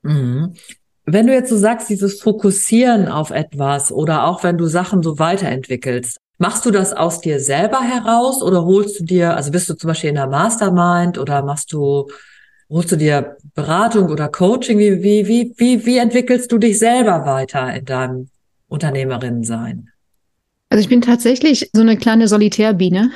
Mhm. 0.04 0.54
Wenn 1.06 1.28
du 1.28 1.34
jetzt 1.34 1.50
so 1.50 1.58
sagst, 1.58 1.90
dieses 1.90 2.22
Fokussieren 2.22 3.08
auf 3.08 3.32
etwas 3.32 3.92
oder 3.92 4.26
auch 4.26 4.44
wenn 4.44 4.58
du 4.58 4.68
Sachen 4.68 5.02
so 5.02 5.18
weiterentwickelst, 5.20 6.18
machst 6.38 6.66
du 6.66 6.72
das 6.72 6.94
aus 6.94 7.22
dir 7.22 7.40
selber 7.40 7.82
heraus 7.82 8.42
oder 8.42 8.64
holst 8.66 9.00
du 9.00 9.04
dir, 9.04 9.36
also 9.36 9.52
bist 9.52 9.70
du 9.70 9.76
zum 9.76 9.90
Beispiel 9.90 10.10
in 10.10 10.16
der 10.16 10.28
Mastermind 10.28 11.18
oder 11.18 11.44
machst 11.44 11.74
du, 11.74 12.08
holst 12.70 12.92
du 12.92 12.96
dir 12.98 13.38
Beratung 13.56 14.10
oder 14.10 14.30
Coaching? 14.30 14.78
Wie, 14.78 15.04
wie, 15.04 15.28
wie, 15.28 15.54
wie, 15.58 15.86
wie 15.86 15.98
entwickelst 15.98 16.52
du 16.52 16.58
dich 16.58 16.80
selber 16.80 17.26
weiter 17.26 17.74
in 17.74 17.86
deinem 17.86 18.30
Unternehmerinnensein? 18.68 19.91
Also 20.72 20.84
ich 20.84 20.88
bin 20.88 21.02
tatsächlich 21.02 21.70
so 21.74 21.82
eine 21.82 21.98
kleine 21.98 22.30
Solitärbiene. 22.30 23.12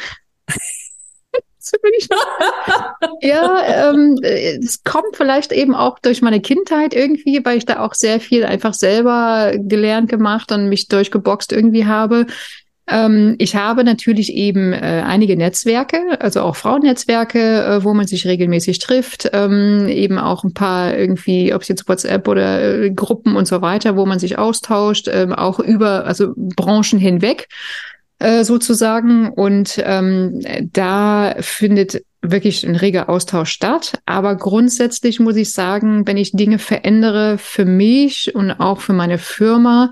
ja, 3.21 3.91
ähm, 3.93 4.19
es 4.21 4.83
kommt 4.83 5.15
vielleicht 5.15 5.53
eben 5.53 5.73
auch 5.73 5.97
durch 5.99 6.21
meine 6.21 6.41
Kindheit 6.41 6.93
irgendwie, 6.93 7.39
weil 7.45 7.57
ich 7.57 7.65
da 7.65 7.79
auch 7.79 7.93
sehr 7.93 8.19
viel 8.19 8.43
einfach 8.43 8.73
selber 8.73 9.53
gelernt 9.55 10.09
gemacht 10.09 10.51
und 10.51 10.67
mich 10.67 10.89
durchgeboxt 10.89 11.53
irgendwie 11.53 11.85
habe. 11.85 12.27
Ähm, 12.87 13.35
ich 13.39 13.55
habe 13.55 13.83
natürlich 13.83 14.33
eben 14.33 14.71
äh, 14.73 15.03
einige 15.05 15.35
Netzwerke, 15.35 16.19
also 16.19 16.41
auch 16.41 16.55
Frauennetzwerke, 16.55 17.39
äh, 17.39 17.83
wo 17.83 17.93
man 17.93 18.05
sich 18.05 18.27
regelmäßig 18.27 18.79
trifft, 18.79 19.29
ähm, 19.33 19.87
eben 19.87 20.19
auch 20.19 20.43
ein 20.43 20.53
paar 20.53 20.95
irgendwie, 20.95 21.53
ob 21.53 21.63
es 21.63 21.67
jetzt 21.67 21.89
WhatsApp 21.89 22.27
oder 22.27 22.83
äh, 22.83 22.91
Gruppen 22.91 23.35
und 23.35 23.47
so 23.47 23.61
weiter, 23.61 23.95
wo 23.95 24.05
man 24.05 24.19
sich 24.19 24.37
austauscht, 24.37 25.07
ähm, 25.11 25.33
auch 25.33 25.59
über, 25.59 26.05
also 26.05 26.33
Branchen 26.35 26.99
hinweg 26.99 27.47
äh, 28.19 28.43
sozusagen. 28.43 29.29
Und 29.29 29.81
ähm, 29.83 30.41
da 30.71 31.35
findet 31.39 32.03
wirklich 32.21 32.63
ein 32.65 32.75
reger 32.75 33.09
Austausch 33.09 33.49
statt. 33.49 33.99
Aber 34.05 34.35
grundsätzlich 34.35 35.19
muss 35.19 35.35
ich 35.35 35.51
sagen, 35.51 36.05
wenn 36.07 36.17
ich 36.17 36.31
Dinge 36.33 36.59
verändere 36.59 37.37
für 37.37 37.65
mich 37.65 38.33
und 38.35 38.51
auch 38.51 38.79
für 38.79 38.93
meine 38.93 39.17
Firma, 39.17 39.91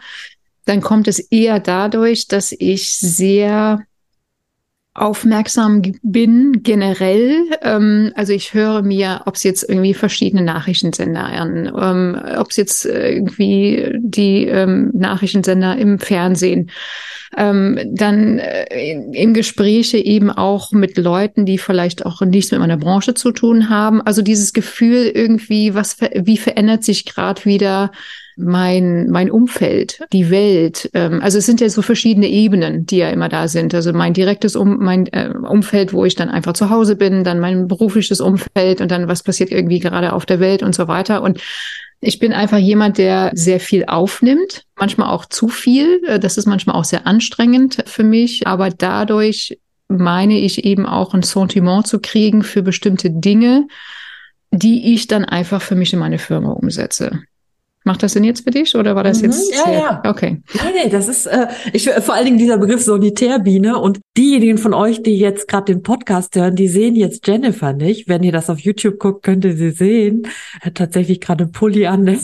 dann 0.66 0.82
kommt 0.82 1.08
es 1.08 1.20
eher 1.20 1.60
dadurch, 1.60 2.28
dass 2.28 2.52
ich 2.52 2.98
sehr 2.98 3.80
aufmerksam 4.96 5.82
bin 6.04 6.62
generell. 6.62 7.46
Ähm, 7.62 8.12
also 8.16 8.34
ich 8.34 8.54
höre 8.54 8.84
mir, 8.84 9.22
ob 9.26 9.36
es 9.36 9.44
jetzt 9.44 9.68
irgendwie 9.68 9.94
verschiedene 9.94 10.44
Nachrichtensender 10.44 11.24
an, 11.24 11.72
ähm, 11.80 12.22
ob 12.38 12.52
es 12.52 12.58
jetzt 12.58 12.86
irgendwie 12.86 13.92
die 13.98 14.46
ähm, 14.46 14.92
Nachrichtensender 14.94 15.78
im 15.78 15.98
Fernsehen, 15.98 16.70
ähm, 17.36 17.80
dann 17.92 18.38
äh, 18.38 18.94
im 18.94 19.34
Gespräche 19.34 19.98
eben 19.98 20.30
auch 20.30 20.72
mit 20.72 20.98
Leuten, 20.98 21.48
die 21.48 21.58
vielleicht 21.58 22.06
auch 22.06 22.22
nichts 22.22 22.52
mit 22.52 22.60
meiner 22.60 22.78
Branche 22.78 23.16
zu 23.16 23.32
tun 23.32 23.70
haben. 23.70 24.00
Also 24.02 24.22
dieses 24.22 24.54
Gefühl 24.54 25.12
irgendwie, 25.14 25.74
was 25.74 25.98
wie 26.00 26.38
verändert 26.38 26.84
sich 26.84 27.06
gerade 27.06 27.46
wieder 27.46 27.92
mein, 28.36 29.10
mein 29.10 29.30
Umfeld, 29.30 30.00
die 30.12 30.30
Welt. 30.30 30.90
Ähm, 30.94 31.22
also 31.22 31.38
es 31.38 31.46
sind 31.46 31.62
ja 31.62 31.70
so 31.70 31.82
verschiedene 31.82 32.28
Ebenen, 32.28 32.86
die 32.86 32.98
ja 32.98 33.10
immer 33.10 33.30
da 33.30 33.48
sind. 33.48 33.74
Also 33.74 33.94
mein 33.94 34.14
direktes 34.14 34.56
um, 34.56 34.78
mein 34.78 35.08
äh, 35.08 35.30
Umfeld, 35.30 35.94
wo 35.94 36.06
ich 36.06 36.16
dann 36.16 36.30
einfach 36.30 36.54
zu 36.54 36.70
Hause 36.70 36.96
bin, 36.96 37.24
dann 37.24 37.40
mein 37.40 37.68
berufliches 37.68 38.22
Umfeld 38.22 38.82
und 38.82 38.92
dann 38.92 39.08
was 39.08 39.24
passiert 39.24 39.52
irgendwie 39.52 39.80
gerade 39.80 40.14
auf 40.14 40.26
der 40.26 40.40
Welt 40.40 40.64
und 40.64 40.74
so 40.76 40.88
weiter. 40.88 41.22
Und 41.22 41.40
ich 42.02 42.20
bin 42.20 42.34
einfach 42.34 42.58
jemand, 42.58 42.98
der 42.98 43.32
sehr 43.34 43.60
viel 43.60 43.86
aufnimmt, 43.86 44.64
manchmal 44.76 45.10
auch 45.10 45.26
zu 45.26 45.48
viel. 45.48 46.02
Äh, 46.08 46.20
das 46.20 46.38
ist 46.38 46.48
manchmal 46.48 46.76
auch 46.76 46.86
sehr 46.86 47.08
anstrengend 47.08 47.84
für 47.86 48.04
mich, 48.04 48.48
aber 48.48 48.70
dadurch 48.70 49.58
meine 49.88 50.40
ich 50.40 50.66
eben 50.66 50.86
auch 50.86 51.14
ein 51.14 51.24
Sentiment 51.24 51.88
zu 51.88 52.00
kriegen 52.00 52.44
für 52.44 52.64
bestimmte 52.64 53.12
Dinge, 53.12 53.68
die 54.52 54.94
ich 54.94 55.08
dann 55.08 55.26
einfach 55.26 55.62
für 55.62 55.76
mich 55.76 55.94
in 55.94 56.00
meine 56.00 56.20
Firma 56.20 56.52
umsetze. 56.52 57.24
Macht 57.86 58.02
das 58.02 58.14
denn 58.14 58.24
jetzt 58.24 58.44
für 58.44 58.52
dich 58.52 58.76
oder 58.76 58.96
war 58.96 59.04
das 59.04 59.20
mhm, 59.20 59.26
jetzt? 59.26 59.54
Ja, 59.54 59.72
ja. 59.72 60.04
Okay. 60.06 60.42
Nee, 60.54 60.84
nee, 60.84 60.90
das 60.90 61.08
ist 61.08 61.26
äh, 61.26 61.48
ich 61.74 61.90
vor 61.90 62.14
allen 62.14 62.26
Dingen 62.26 62.38
dieser 62.38 62.58
Begriff 62.58 62.82
Solitärbiene 62.82 63.78
und 63.78 64.00
diejenigen 64.18 64.58
von 64.58 64.74
euch, 64.74 65.04
die 65.04 65.18
jetzt 65.18 65.48
gerade 65.48 65.74
den 65.74 65.84
Podcast 65.84 66.36
hören, 66.36 66.56
die 66.56 66.68
sehen 66.68 66.96
jetzt 66.96 67.28
Jennifer 67.28 67.74
nicht. 67.74 68.08
Wenn 68.08 68.24
ihr 68.24 68.32
das 68.32 68.50
auf 68.50 68.60
YouTube 68.60 69.00
guckt, 69.00 69.24
könnt 69.24 69.44
ihr 69.44 69.56
sie 69.56 69.72
sehen. 69.72 70.28
Hat 70.62 70.76
tatsächlich 70.76 71.20
gerade 71.20 71.48
Pulli 71.48 71.88
an. 71.88 72.04
Ne? 72.04 72.20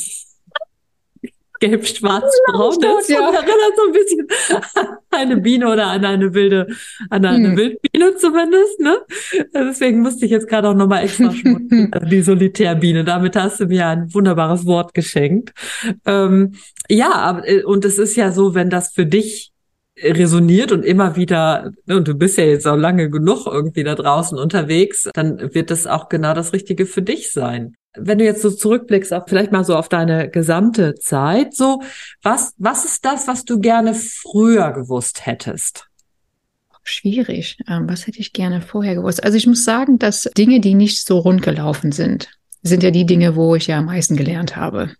Gelb, 1.59 1.85
schwarz, 1.85 2.33
braun 2.47 2.77
ist. 2.99 3.09
Ja. 3.09 3.27
Und 3.27 3.35
erinnert 3.35 3.75
so 3.75 3.87
ein 3.87 3.91
bisschen 3.91 4.27
an 4.79 4.97
eine 5.11 5.37
Biene 5.37 5.71
oder 5.71 5.87
an 5.87 6.05
eine 6.05 6.33
wilde, 6.33 6.67
an 7.09 7.25
eine 7.25 7.49
hm. 7.49 7.57
Wildbiene 7.57 8.15
zumindest, 8.15 8.79
ne? 8.79 8.97
Deswegen 9.53 10.01
musste 10.01 10.25
ich 10.25 10.31
jetzt 10.31 10.47
gerade 10.47 10.69
auch 10.69 10.75
nochmal 10.75 11.03
extra 11.03 11.31
schmutzen. 11.33 11.89
Also 11.91 12.07
die 12.07 12.21
Solitärbiene. 12.21 13.03
Damit 13.03 13.35
hast 13.35 13.59
du 13.59 13.65
mir 13.65 13.87
ein 13.87 14.13
wunderbares 14.13 14.65
Wort 14.65 14.93
geschenkt. 14.93 15.53
Ähm, 16.05 16.53
ja, 16.89 17.41
äh, 17.43 17.63
und 17.63 17.85
es 17.85 17.97
ist 17.97 18.15
ja 18.15 18.31
so, 18.31 18.55
wenn 18.55 18.69
das 18.69 18.93
für 18.93 19.05
dich 19.05 19.51
resoniert 20.01 20.71
und 20.71 20.85
immer 20.85 21.15
wieder, 21.15 21.71
ne, 21.85 21.97
und 21.97 22.07
du 22.07 22.15
bist 22.15 22.37
ja 22.37 22.45
jetzt 22.45 22.67
auch 22.67 22.75
lange 22.75 23.09
genug 23.09 23.47
irgendwie 23.47 23.83
da 23.83 23.95
draußen 23.95 24.37
unterwegs, 24.37 25.09
dann 25.13 25.53
wird 25.53 25.71
das 25.71 25.87
auch 25.87 26.09
genau 26.09 26.33
das 26.33 26.53
Richtige 26.53 26.85
für 26.85 27.01
dich 27.01 27.31
sein. 27.31 27.75
Wenn 27.95 28.19
du 28.19 28.25
jetzt 28.25 28.41
so 28.41 28.51
zurückblickst, 28.51 29.13
auch 29.13 29.27
vielleicht 29.27 29.51
mal 29.51 29.63
so 29.63 29.75
auf 29.75 29.89
deine 29.89 30.29
gesamte 30.29 30.95
Zeit, 30.95 31.55
so, 31.55 31.81
was, 32.21 32.53
was 32.57 32.85
ist 32.85 33.03
das, 33.03 33.27
was 33.27 33.45
du 33.45 33.59
gerne 33.59 33.95
früher 33.95 34.71
gewusst 34.71 35.25
hättest? 35.25 35.87
Schwierig. 36.83 37.57
Ähm, 37.67 37.89
was 37.89 38.07
hätte 38.07 38.19
ich 38.19 38.33
gerne 38.33 38.61
vorher 38.61 38.95
gewusst? 38.95 39.23
Also 39.23 39.37
ich 39.37 39.47
muss 39.47 39.63
sagen, 39.63 39.99
dass 39.99 40.23
Dinge, 40.37 40.59
die 40.59 40.75
nicht 40.75 41.05
so 41.05 41.19
rund 41.19 41.41
gelaufen 41.41 41.91
sind, 41.91 42.29
sind 42.61 42.83
ja 42.83 42.91
die 42.91 43.05
Dinge, 43.05 43.35
wo 43.35 43.55
ich 43.55 43.67
ja 43.67 43.77
am 43.79 43.85
meisten 43.85 44.15
gelernt 44.15 44.55
habe. 44.55 44.91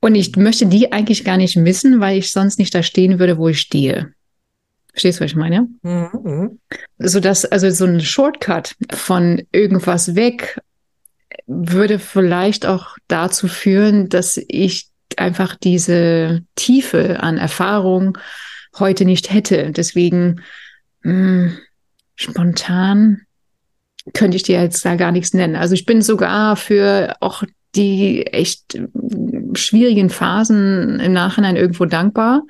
Und 0.00 0.14
ich 0.14 0.36
möchte 0.36 0.66
die 0.66 0.92
eigentlich 0.92 1.24
gar 1.24 1.36
nicht 1.36 1.56
missen, 1.56 2.00
weil 2.00 2.18
ich 2.18 2.32
sonst 2.32 2.58
nicht 2.58 2.74
da 2.74 2.82
stehen 2.82 3.18
würde, 3.18 3.38
wo 3.38 3.48
ich 3.48 3.60
stehe. 3.60 4.12
Verstehst 4.92 5.20
du, 5.20 5.24
was 5.24 5.30
ich 5.30 5.36
meine? 5.36 5.68
Mhm. 5.82 6.58
So 6.98 7.20
dass, 7.20 7.44
also 7.44 7.70
so 7.70 7.86
ein 7.86 8.00
Shortcut 8.00 8.74
von 8.92 9.42
irgendwas 9.52 10.14
weg 10.14 10.60
würde 11.46 11.98
vielleicht 11.98 12.66
auch 12.66 12.96
dazu 13.08 13.48
führen, 13.48 14.08
dass 14.08 14.40
ich 14.48 14.88
einfach 15.16 15.56
diese 15.56 16.42
Tiefe 16.54 17.20
an 17.20 17.38
Erfahrung 17.38 18.18
heute 18.78 19.04
nicht 19.04 19.32
hätte. 19.32 19.70
Deswegen 19.70 20.42
mh, 21.02 21.12
hm, 21.12 21.58
spontan 22.14 23.22
könnte 24.14 24.36
ich 24.36 24.42
dir 24.42 24.60
jetzt 24.60 24.84
da 24.84 24.96
gar 24.96 25.12
nichts 25.12 25.32
nennen. 25.34 25.56
Also 25.56 25.74
ich 25.74 25.86
bin 25.86 26.02
sogar 26.02 26.56
für 26.56 27.16
auch 27.20 27.44
die 27.74 28.26
echt 28.26 28.80
schwierigen 29.54 30.10
Phasen 30.10 31.00
im 31.00 31.12
Nachhinein 31.12 31.56
irgendwo 31.56 31.84
dankbar, 31.84 32.42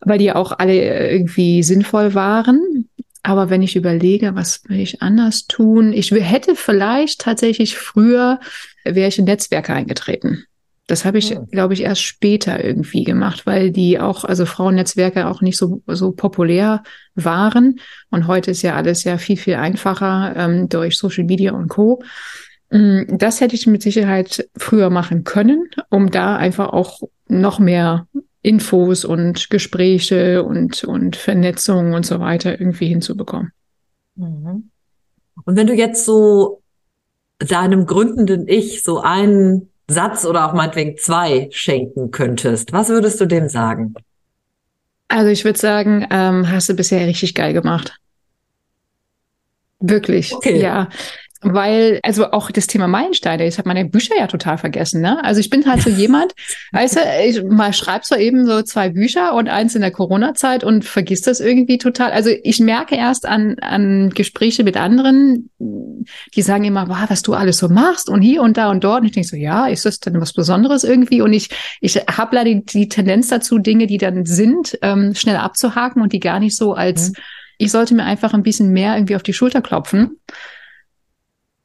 weil 0.00 0.18
die 0.18 0.32
auch 0.32 0.52
alle 0.58 1.10
irgendwie 1.10 1.62
sinnvoll 1.62 2.14
waren. 2.14 2.88
Aber 3.22 3.50
wenn 3.50 3.62
ich 3.62 3.76
überlege, 3.76 4.34
was 4.34 4.62
will 4.68 4.80
ich 4.80 5.00
anders 5.00 5.46
tun? 5.46 5.92
Ich 5.92 6.10
hätte 6.10 6.56
vielleicht 6.56 7.20
tatsächlich 7.20 7.76
früher, 7.76 8.40
wäre 8.84 9.08
ich 9.08 9.18
in 9.18 9.26
Netzwerke 9.26 9.72
eingetreten. 9.72 10.44
Das 10.88 11.04
habe 11.04 11.18
ich, 11.18 11.30
ja. 11.30 11.40
glaube 11.50 11.74
ich, 11.74 11.82
erst 11.82 12.02
später 12.02 12.62
irgendwie 12.62 13.04
gemacht, 13.04 13.46
weil 13.46 13.70
die 13.70 14.00
auch, 14.00 14.24
also 14.24 14.44
Frauennetzwerke 14.44 15.28
auch 15.28 15.40
nicht 15.40 15.56
so, 15.56 15.82
so 15.86 16.10
populär 16.10 16.82
waren. 17.14 17.78
Und 18.10 18.26
heute 18.26 18.50
ist 18.50 18.62
ja 18.62 18.74
alles 18.74 19.04
ja 19.04 19.16
viel, 19.18 19.36
viel 19.36 19.54
einfacher 19.54 20.34
ähm, 20.36 20.68
durch 20.68 20.98
Social 20.98 21.24
Media 21.24 21.52
und 21.52 21.68
Co. 21.68 22.02
Mm, 22.70 23.02
das 23.16 23.40
hätte 23.40 23.54
ich 23.54 23.66
mit 23.68 23.82
Sicherheit 23.82 24.48
früher 24.56 24.90
machen 24.90 25.22
können, 25.22 25.70
um 25.88 26.10
da 26.10 26.36
einfach 26.36 26.70
auch 26.70 27.00
noch 27.28 27.60
mehr 27.60 28.08
Infos 28.42 29.04
und 29.04 29.50
Gespräche 29.50 30.42
und, 30.42 30.84
und 30.84 31.16
Vernetzung 31.16 31.94
und 31.94 32.04
so 32.04 32.20
weiter 32.20 32.60
irgendwie 32.60 32.88
hinzubekommen. 32.88 33.52
Mhm. 34.16 34.70
Und 35.44 35.56
wenn 35.56 35.66
du 35.66 35.74
jetzt 35.74 36.04
so 36.04 36.60
deinem 37.38 37.86
gründenden 37.86 38.46
Ich 38.48 38.82
so 38.82 39.00
einen 39.00 39.70
Satz 39.88 40.24
oder 40.24 40.48
auch 40.48 40.54
meinetwegen 40.54 40.96
zwei 40.96 41.48
schenken 41.52 42.10
könntest, 42.10 42.72
was 42.72 42.88
würdest 42.88 43.20
du 43.20 43.26
dem 43.26 43.48
sagen? 43.48 43.94
Also 45.08 45.30
ich 45.30 45.44
würde 45.44 45.58
sagen, 45.58 46.06
ähm, 46.10 46.50
hast 46.50 46.68
du 46.68 46.74
bisher 46.74 47.06
richtig 47.06 47.34
geil 47.34 47.52
gemacht. 47.52 47.98
Wirklich. 49.80 50.32
Okay. 50.34 50.60
Ja. 50.60 50.88
Weil, 51.42 51.98
also 52.02 52.30
auch 52.30 52.50
das 52.50 52.68
Thema 52.68 52.86
Meilensteine, 52.86 53.46
ich 53.46 53.58
habe 53.58 53.68
meine 53.68 53.84
Bücher 53.84 54.14
ja 54.16 54.28
total 54.28 54.58
vergessen, 54.58 55.00
ne? 55.00 55.22
Also 55.24 55.40
ich 55.40 55.50
bin 55.50 55.66
halt 55.66 55.82
so 55.82 55.90
jemand, 55.90 56.32
weißt 56.72 56.96
du, 56.96 57.00
ich 57.26 57.42
mal 57.42 57.72
schreibst 57.72 58.10
so 58.10 58.16
eben 58.16 58.46
so 58.46 58.62
zwei 58.62 58.90
Bücher 58.90 59.34
und 59.34 59.48
eins 59.48 59.74
in 59.74 59.80
der 59.80 59.90
Corona-Zeit 59.90 60.62
und 60.62 60.84
vergisst 60.84 61.26
das 61.26 61.40
irgendwie 61.40 61.78
total. 61.78 62.12
Also 62.12 62.30
ich 62.42 62.60
merke 62.60 62.94
erst 62.94 63.26
an, 63.26 63.56
an 63.60 64.10
Gespräche 64.10 64.62
mit 64.62 64.76
anderen, 64.76 65.50
die 66.34 66.42
sagen 66.42 66.64
immer, 66.64 66.88
wow, 66.88 67.04
was 67.08 67.22
du 67.22 67.34
alles 67.34 67.58
so 67.58 67.68
machst 67.68 68.08
und 68.08 68.22
hier 68.22 68.42
und 68.42 68.56
da 68.56 68.70
und 68.70 68.84
dort. 68.84 69.00
Und 69.00 69.06
ich 69.06 69.12
denke 69.12 69.28
so, 69.28 69.36
ja, 69.36 69.66
ist 69.66 69.84
das 69.84 69.98
denn 69.98 70.20
was 70.20 70.32
Besonderes 70.32 70.84
irgendwie? 70.84 71.22
Und 71.22 71.32
ich, 71.32 71.48
ich 71.80 71.96
habe 71.96 72.36
leider 72.36 72.50
die, 72.50 72.64
die, 72.64 72.88
Tendenz 72.88 73.28
dazu, 73.28 73.58
Dinge, 73.58 73.86
die 73.86 73.98
dann 73.98 74.26
sind, 74.26 74.78
ähm, 74.82 75.14
schnell 75.14 75.36
abzuhaken 75.36 76.02
und 76.02 76.12
die 76.12 76.20
gar 76.20 76.38
nicht 76.38 76.56
so 76.56 76.74
als, 76.74 77.10
mhm. 77.10 77.14
ich 77.58 77.70
sollte 77.72 77.94
mir 77.94 78.04
einfach 78.04 78.32
ein 78.32 78.42
bisschen 78.42 78.70
mehr 78.70 78.94
irgendwie 78.94 79.16
auf 79.16 79.22
die 79.22 79.32
Schulter 79.32 79.62
klopfen 79.62 80.18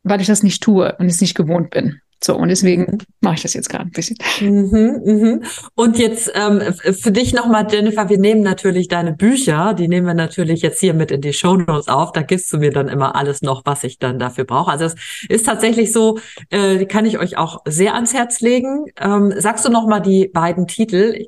weil 0.10 0.22
ich 0.22 0.28
das 0.28 0.43
nicht 0.43 0.63
tue 0.63 0.96
und 0.98 1.08
es 1.08 1.22
nicht 1.22 1.36
gewohnt 1.36 1.70
bin. 1.70 2.02
So, 2.24 2.36
und 2.36 2.50
deswegen 2.50 2.84
mhm. 2.84 2.98
mache 3.22 3.36
ich 3.36 3.41
das 3.43 3.54
jetzt 3.54 3.70
gerade 3.70 3.86
ein 3.86 3.91
bisschen. 3.91 4.17
Mhm, 4.41 5.02
mhm. 5.06 5.43
Und 5.76 6.00
jetzt 6.00 6.32
ähm, 6.34 6.62
für 6.74 7.12
dich 7.12 7.34
nochmal, 7.34 7.67
Jennifer, 7.70 8.10
wir 8.10 8.17
nehmen 8.17 8.41
natürlich 8.41 8.88
deine 8.88 9.13
Bücher, 9.13 9.76
die 9.76 9.88
nehmen 9.88 10.08
wir 10.08 10.15
natürlich 10.15 10.63
jetzt 10.63 10.80
hier 10.80 10.96
mit 10.96 11.12
in 11.12 11.22
die 11.22 11.34
Show 11.34 11.58
Notes 11.58 11.88
auf. 11.88 12.12
Da 12.13 12.24
gibst 12.24 12.52
du 12.52 12.58
mir 12.58 12.72
dann 12.72 12.88
immer 12.88 13.15
alles 13.15 13.43
noch, 13.43 13.62
was 13.65 13.84
ich 13.84 14.00
dann 14.00 14.17
dafür 14.17 14.46
brauche. 14.46 14.72
Also 14.72 14.86
es 14.86 14.96
ist 15.30 15.46
tatsächlich 15.46 15.93
so, 15.93 16.17
äh, 16.50 16.86
kann 16.86 17.06
ich 17.06 17.20
euch 17.20 17.38
auch 17.38 17.62
sehr 17.67 17.93
ans 17.93 18.15
Herz 18.15 18.41
legen. 18.41 18.86
Ähm, 19.00 19.34
sagst 19.38 19.63
du 19.65 19.70
nochmal 19.70 20.02
die 20.02 20.28
beiden 20.28 20.65
Titel? 20.65 21.13
Mhm, 21.13 21.28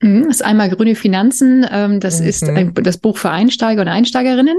das 0.00 0.36
ist 0.36 0.44
einmal 0.44 0.70
Grüne 0.70 0.94
Finanzen, 0.94 1.66
ähm, 1.70 2.00
das 2.00 2.20
mhm. 2.20 2.26
ist 2.26 2.48
ein, 2.48 2.74
das 2.74 2.96
Buch 2.96 3.18
für 3.18 3.30
Einsteiger 3.30 3.82
und 3.82 3.88
Einsteigerinnen. 3.88 4.56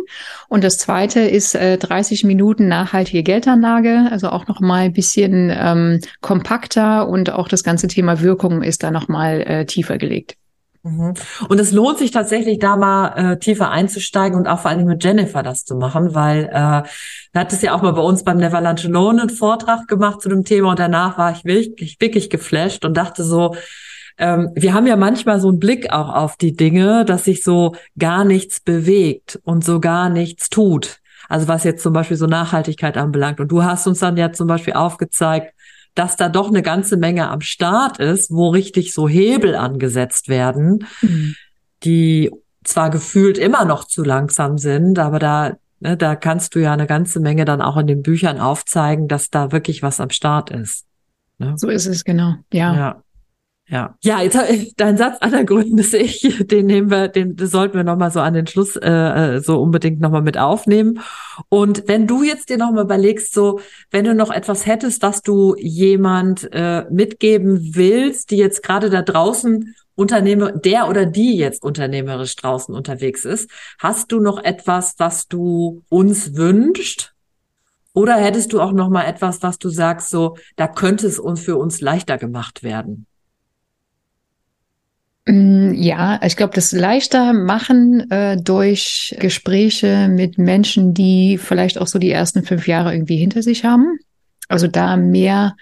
Und 0.50 0.64
das 0.64 0.78
zweite 0.78 1.22
ist 1.22 1.56
äh, 1.56 1.78
30 1.78 2.24
Minuten 2.26 2.68
nachhaltige 2.68 3.24
Geldanlage, 3.24 4.08
also 4.12 4.30
auch 4.30 4.48
nochmal 4.48 4.82
ein 4.82 4.94
bisschen 4.94 5.52
ähm, 5.52 6.00
kompakter 6.22 7.08
und 7.08 7.32
auch 7.32 7.48
das 7.48 7.64
ganze 7.64 7.88
Thema 7.88 8.22
Wirkung 8.22 8.62
ist 8.62 8.84
da 8.84 8.92
nochmal 8.92 9.42
äh, 9.42 9.66
tiefer 9.66 9.98
gelegt. 9.98 10.36
Mhm. 10.84 11.14
Und 11.48 11.60
es 11.60 11.72
lohnt 11.72 11.98
sich 11.98 12.12
tatsächlich, 12.12 12.60
da 12.60 12.76
mal 12.76 13.34
äh, 13.34 13.40
tiefer 13.40 13.72
einzusteigen 13.72 14.38
und 14.38 14.48
auch 14.48 14.60
vor 14.60 14.70
allem 14.70 14.86
mit 14.86 15.04
Jennifer 15.04 15.42
das 15.42 15.66
zu 15.66 15.76
machen, 15.76 16.14
weil 16.14 16.46
äh, 16.46 16.50
da 16.52 16.86
hat 17.34 17.52
es 17.52 17.64
ja 17.64 17.74
auch 17.74 17.82
mal 17.82 17.94
bei 17.94 18.02
uns 18.02 18.24
beim 18.24 18.38
Never 18.38 18.62
Lunch 18.62 18.86
Alone 18.86 19.22
einen 19.22 19.30
Vortrag 19.32 19.88
gemacht 19.88 20.22
zu 20.22 20.30
dem 20.30 20.44
Thema 20.44 20.72
und 20.72 20.80
danach 20.80 21.18
war 21.18 21.32
ich 21.32 21.46
wirklich, 21.46 21.98
wirklich 22.00 22.30
geflasht 22.30 22.86
und 22.86 22.96
dachte 22.96 23.24
so, 23.24 23.56
ähm, 24.22 24.52
wir 24.54 24.76
haben 24.76 24.86
ja 24.86 24.96
manchmal 24.96 25.42
so 25.42 25.50
einen 25.50 25.60
Blick 25.60 25.92
auch 25.92 26.14
auf 26.14 26.38
die 26.38 26.56
Dinge, 26.56 27.06
dass 27.06 27.26
sich 27.26 27.44
so 27.44 27.76
gar 27.98 28.24
nichts 28.24 28.60
bewegt 28.60 29.40
und 29.44 29.66
so 29.66 29.80
gar 29.80 30.10
nichts 30.10 30.50
tut. 30.50 31.00
Also 31.28 31.48
was 31.48 31.64
jetzt 31.64 31.82
zum 31.82 31.94
Beispiel 31.94 32.18
so 32.18 32.28
Nachhaltigkeit 32.28 32.98
anbelangt. 32.98 33.40
Und 33.40 33.52
du 33.52 33.64
hast 33.64 33.88
uns 33.88 33.98
dann 34.00 34.18
ja 34.18 34.32
zum 34.32 34.48
Beispiel 34.48 34.74
aufgezeigt, 34.74 35.56
dass 35.96 36.18
da 36.18 36.30
doch 36.30 36.50
eine 36.50 36.62
ganze 36.62 36.98
Menge 36.98 37.30
am 37.30 37.42
Start 37.42 37.98
ist, 37.98 38.30
wo 38.32 38.50
richtig 38.50 38.94
so 38.94 39.10
Hebel 39.10 39.56
angesetzt 39.56 40.30
werden, 40.30 40.86
mhm. 41.02 41.36
die 41.84 42.32
zwar 42.64 42.92
gefühlt 42.92 43.40
immer 43.40 43.66
noch 43.66 43.86
zu 43.86 44.04
langsam 44.04 44.60
sind, 44.60 45.00
aber 45.00 45.18
da, 45.18 45.58
ne, 45.80 45.98
da 45.98 46.16
kannst 46.16 46.54
du 46.54 46.60
ja 46.60 46.74
eine 46.74 46.86
ganze 46.86 47.20
Menge 47.20 47.44
dann 47.44 47.62
auch 47.62 47.76
in 47.78 47.88
den 47.88 48.04
Büchern 48.04 48.40
aufzeigen, 48.40 49.08
dass 49.08 49.32
da 49.32 49.52
wirklich 49.52 49.82
was 49.82 50.00
am 50.00 50.12
Start 50.12 50.52
ist. 50.52 50.86
Ne? 51.40 51.54
So 51.58 51.70
ist 51.70 51.88
es, 51.88 52.04
genau. 52.04 52.36
Ja. 52.54 52.76
ja. 52.76 53.04
Ja, 53.72 53.96
ja, 54.04 54.22
jetzt 54.22 54.38
dein 54.76 54.98
Satz 54.98 55.16
aller 55.22 55.46
Gründe 55.46 55.82
sehe 55.84 56.02
ich, 56.04 56.46
den 56.46 56.66
nehmen 56.66 56.92
wir, 56.92 57.08
den 57.08 57.38
sollten 57.38 57.78
wir 57.78 57.86
nochmal 57.86 58.12
so 58.12 58.20
an 58.20 58.34
den 58.34 58.46
Schluss 58.46 58.76
äh, 58.76 58.90
äh 58.90 59.40
so 59.40 59.62
unbedingt 59.62 60.02
nochmal 60.02 60.22
mit 60.22 60.38
aufnehmen. 60.38 61.00
Und 61.48 61.88
wenn 61.88 62.06
du 62.06 62.22
jetzt 62.22 62.50
dir 62.50 62.58
nochmal 62.58 62.84
überlegst, 62.84 63.34
so 63.34 63.62
wenn 63.90 64.04
du 64.04 64.14
noch 64.14 64.30
etwas 64.30 64.66
hättest, 64.66 65.02
was 65.04 65.22
du 65.22 65.56
jemand 65.58 66.50
äh, 66.52 66.84
mitgeben 66.92 67.74
willst, 67.74 68.32
die 68.32 68.36
jetzt 68.36 68.62
gerade 68.62 68.90
da 68.90 69.04
draußen 69.04 69.74
Unternehmer, 69.96 70.52
der 70.52 70.90
oder 70.90 71.06
die 71.06 71.38
jetzt 71.38 71.64
unternehmerisch 71.64 72.36
draußen 72.36 72.76
unterwegs 72.76 73.24
ist, 73.24 73.50
hast 73.80 74.12
du 74.12 74.20
noch 74.20 74.44
etwas, 74.44 74.96
was 74.98 75.30
du 75.30 75.82
uns 75.88 76.36
wünscht? 76.36 77.14
Oder 77.94 78.16
hättest 78.16 78.52
du 78.52 78.60
auch 78.60 78.74
noch 78.74 78.90
mal 78.90 79.06
etwas, 79.06 79.42
was 79.44 79.60
du 79.60 79.70
sagst, 79.70 80.10
so 80.10 80.36
da 80.58 80.68
könnte 80.68 81.08
es 81.08 81.20
uns 81.20 81.40
für 81.40 81.56
uns 81.56 81.80
leichter 81.80 82.18
gemacht 82.18 82.64
werden? 82.64 83.06
Mm, 85.26 85.74
ja, 85.74 86.20
ich 86.24 86.36
glaube, 86.36 86.54
das 86.56 86.72
leichter 86.72 87.34
machen 87.34 88.10
äh, 88.10 88.38
durch 88.42 89.16
Gespräche 89.20 90.08
mit 90.10 90.38
Menschen, 90.38 90.94
die 90.94 91.38
vielleicht 91.38 91.80
auch 91.80 91.88
so 91.88 92.00
die 92.00 92.12
ersten 92.12 92.44
fünf 92.44 92.68
Jahre 92.68 92.94
irgendwie 92.94 93.18
hinter 93.18 93.44
sich 93.44 93.64
haben. 93.64 94.00
Also 94.48 94.68
da 94.68 94.98
mehr 94.98 95.56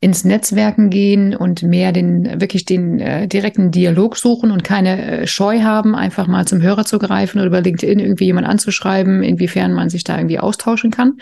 ins 0.00 0.24
Netzwerken 0.24 0.90
gehen 0.90 1.34
und 1.34 1.62
mehr 1.62 1.90
den 1.90 2.40
wirklich 2.40 2.66
den 2.66 3.00
äh, 3.00 3.26
direkten 3.26 3.70
Dialog 3.70 4.16
suchen 4.18 4.50
und 4.50 4.62
keine 4.62 5.22
äh, 5.22 5.26
Scheu 5.26 5.62
haben, 5.62 5.94
einfach 5.94 6.26
mal 6.26 6.46
zum 6.46 6.60
Hörer 6.60 6.84
zu 6.84 6.98
greifen 6.98 7.38
oder 7.38 7.46
über 7.46 7.62
LinkedIn 7.62 7.98
irgendwie 7.98 8.26
jemand 8.26 8.46
anzuschreiben, 8.46 9.22
inwiefern 9.22 9.72
man 9.72 9.88
sich 9.88 10.04
da 10.04 10.18
irgendwie 10.18 10.38
austauschen 10.38 10.90
kann. 10.90 11.14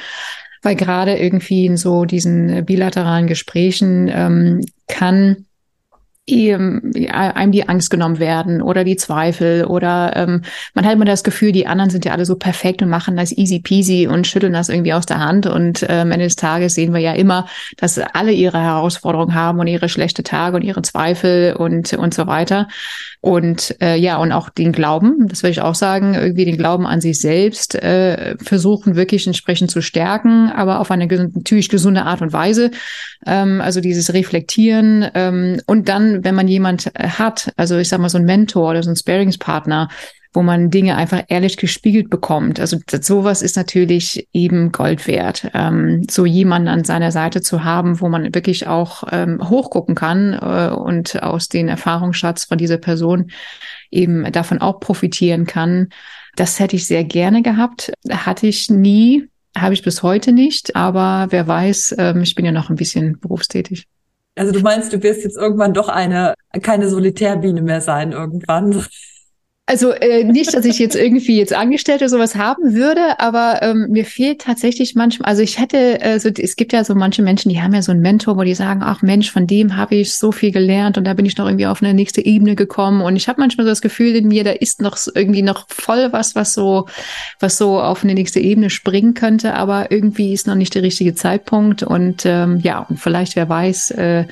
Weil 0.62 0.74
gerade 0.74 1.16
irgendwie 1.16 1.66
in 1.66 1.76
so 1.76 2.04
diesen 2.04 2.64
bilateralen 2.64 3.28
Gesprächen 3.28 4.08
ähm, 4.12 4.60
kann 4.88 5.46
einem 6.26 7.52
die 7.52 7.68
Angst 7.68 7.90
genommen 7.90 8.18
werden 8.18 8.62
oder 8.62 8.82
die 8.82 8.96
Zweifel 8.96 9.66
oder 9.66 10.16
ähm, 10.16 10.42
man 10.72 10.86
hat 10.86 10.94
immer 10.94 11.04
das 11.04 11.22
Gefühl, 11.22 11.52
die 11.52 11.66
anderen 11.66 11.90
sind 11.90 12.06
ja 12.06 12.12
alle 12.12 12.24
so 12.24 12.36
perfekt 12.36 12.80
und 12.80 12.88
machen 12.88 13.16
das 13.16 13.30
easy 13.36 13.60
peasy 13.60 14.06
und 14.06 14.26
schütteln 14.26 14.54
das 14.54 14.70
irgendwie 14.70 14.94
aus 14.94 15.04
der 15.04 15.20
Hand. 15.20 15.46
Und 15.46 15.82
äh, 15.82 16.00
am 16.00 16.12
Ende 16.12 16.24
des 16.24 16.36
Tages 16.36 16.74
sehen 16.74 16.94
wir 16.94 17.00
ja 17.00 17.12
immer, 17.12 17.46
dass 17.76 17.98
alle 17.98 18.32
ihre 18.32 18.58
Herausforderungen 18.58 19.34
haben 19.34 19.58
und 19.58 19.66
ihre 19.66 19.90
schlechte 19.90 20.22
Tage 20.22 20.56
und 20.56 20.62
ihre 20.62 20.80
Zweifel 20.80 21.54
und 21.56 21.92
und 21.92 22.14
so 22.14 22.26
weiter. 22.26 22.68
Und 23.20 23.76
äh, 23.82 23.96
ja 23.96 24.16
und 24.16 24.32
auch 24.32 24.48
den 24.48 24.72
Glauben, 24.72 25.28
das 25.28 25.42
würde 25.42 25.52
ich 25.52 25.60
auch 25.60 25.74
sagen, 25.74 26.14
irgendwie 26.14 26.44
den 26.46 26.56
Glauben 26.56 26.86
an 26.86 27.00
sich 27.00 27.20
selbst 27.20 27.74
äh, 27.74 28.36
versuchen 28.38 28.96
wirklich 28.96 29.26
entsprechend 29.26 29.70
zu 29.70 29.82
stärken, 29.82 30.50
aber 30.50 30.80
auf 30.80 30.90
eine 30.90 31.06
natürlich 31.06 31.68
gesunde 31.68 32.04
Art 32.04 32.22
und 32.22 32.32
Weise, 32.32 32.70
ähm, 33.26 33.60
also 33.60 33.80
dieses 33.80 34.12
Reflektieren 34.12 35.06
ähm, 35.14 35.60
und 35.66 35.88
dann 35.88 36.13
wenn 36.22 36.34
man 36.34 36.48
jemand 36.48 36.90
äh, 36.94 37.08
hat, 37.08 37.52
also 37.56 37.78
ich 37.78 37.88
sag 37.88 38.00
mal 38.00 38.08
so 38.08 38.18
ein 38.18 38.24
Mentor 38.24 38.70
oder 38.70 38.82
so 38.82 38.90
ein 38.90 38.96
Sparingspartner, 38.96 39.88
wo 40.34 40.42
man 40.42 40.68
Dinge 40.68 40.96
einfach 40.96 41.22
ehrlich 41.28 41.56
gespiegelt 41.56 42.10
bekommt. 42.10 42.58
Also 42.58 42.78
sowas 43.00 43.40
ist 43.40 43.56
natürlich 43.56 44.28
eben 44.32 44.72
Gold 44.72 45.06
wert, 45.06 45.48
ähm, 45.54 46.04
so 46.10 46.26
jemanden 46.26 46.68
an 46.68 46.82
seiner 46.82 47.12
Seite 47.12 47.40
zu 47.40 47.62
haben, 47.62 48.00
wo 48.00 48.08
man 48.08 48.34
wirklich 48.34 48.66
auch 48.66 49.04
ähm, 49.12 49.48
hochgucken 49.48 49.94
kann 49.94 50.32
äh, 50.32 50.74
und 50.74 51.22
aus 51.22 51.48
den 51.48 51.68
Erfahrungsschatz 51.68 52.44
von 52.44 52.58
dieser 52.58 52.78
Person 52.78 53.30
eben 53.92 54.30
davon 54.32 54.58
auch 54.60 54.80
profitieren 54.80 55.46
kann. 55.46 55.88
Das 56.34 56.58
hätte 56.58 56.74
ich 56.74 56.88
sehr 56.88 57.04
gerne 57.04 57.42
gehabt, 57.42 57.92
hatte 58.10 58.48
ich 58.48 58.68
nie, 58.68 59.28
habe 59.56 59.74
ich 59.74 59.82
bis 59.82 60.02
heute 60.02 60.32
nicht, 60.32 60.74
aber 60.74 61.28
wer 61.30 61.46
weiß, 61.46 61.94
ähm, 61.98 62.22
ich 62.22 62.34
bin 62.34 62.44
ja 62.44 62.50
noch 62.50 62.70
ein 62.70 62.76
bisschen 62.76 63.20
berufstätig. 63.20 63.86
Also 64.36 64.52
du 64.52 64.60
meinst, 64.60 64.92
du 64.92 65.02
wirst 65.02 65.22
jetzt 65.22 65.36
irgendwann 65.36 65.74
doch 65.74 65.88
eine, 65.88 66.34
keine 66.62 66.88
Solitärbiene 66.88 67.62
mehr 67.62 67.80
sein 67.80 68.12
irgendwann. 68.12 68.84
Also 69.66 69.92
äh, 69.92 70.24
nicht, 70.24 70.52
dass 70.52 70.66
ich 70.66 70.78
jetzt 70.78 70.94
irgendwie 70.94 71.38
jetzt 71.38 71.54
Angestellte 71.54 72.10
sowas 72.10 72.34
haben 72.34 72.74
würde, 72.74 73.18
aber 73.18 73.60
ähm, 73.62 73.86
mir 73.88 74.04
fehlt 74.04 74.42
tatsächlich 74.42 74.94
manchmal, 74.94 75.30
also 75.30 75.40
ich 75.40 75.58
hätte, 75.58 76.02
äh, 76.02 76.20
so, 76.20 76.28
es 76.28 76.56
gibt 76.56 76.74
ja 76.74 76.84
so 76.84 76.94
manche 76.94 77.22
Menschen, 77.22 77.48
die 77.48 77.62
haben 77.62 77.72
ja 77.72 77.80
so 77.80 77.90
einen 77.90 78.02
Mentor, 78.02 78.36
wo 78.36 78.42
die 78.42 78.54
sagen, 78.54 78.82
ach 78.84 79.00
Mensch, 79.00 79.30
von 79.30 79.46
dem 79.46 79.74
habe 79.74 79.94
ich 79.94 80.16
so 80.16 80.32
viel 80.32 80.50
gelernt 80.50 80.98
und 80.98 81.04
da 81.04 81.14
bin 81.14 81.24
ich 81.24 81.38
noch 81.38 81.46
irgendwie 81.46 81.64
auf 81.64 81.82
eine 81.82 81.94
nächste 81.94 82.22
Ebene 82.22 82.56
gekommen. 82.56 83.00
Und 83.00 83.16
ich 83.16 83.26
habe 83.26 83.40
manchmal 83.40 83.64
so 83.64 83.70
das 83.70 83.80
Gefühl 83.80 84.14
in 84.14 84.28
mir, 84.28 84.44
da 84.44 84.50
ist 84.50 84.82
noch 84.82 84.98
irgendwie 85.14 85.40
noch 85.40 85.64
voll 85.70 86.12
was, 86.12 86.34
was 86.34 86.52
so, 86.52 86.86
was 87.40 87.56
so 87.56 87.80
auf 87.80 88.04
eine 88.04 88.12
nächste 88.12 88.40
Ebene 88.40 88.68
springen 88.68 89.14
könnte, 89.14 89.54
aber 89.54 89.90
irgendwie 89.90 90.34
ist 90.34 90.46
noch 90.46 90.56
nicht 90.56 90.74
der 90.74 90.82
richtige 90.82 91.14
Zeitpunkt. 91.14 91.82
Und 91.82 92.26
ähm, 92.26 92.58
ja, 92.58 92.80
und 92.80 93.00
vielleicht 93.00 93.34
wer 93.34 93.48
weiß, 93.48 93.92
äh, 93.92 94.26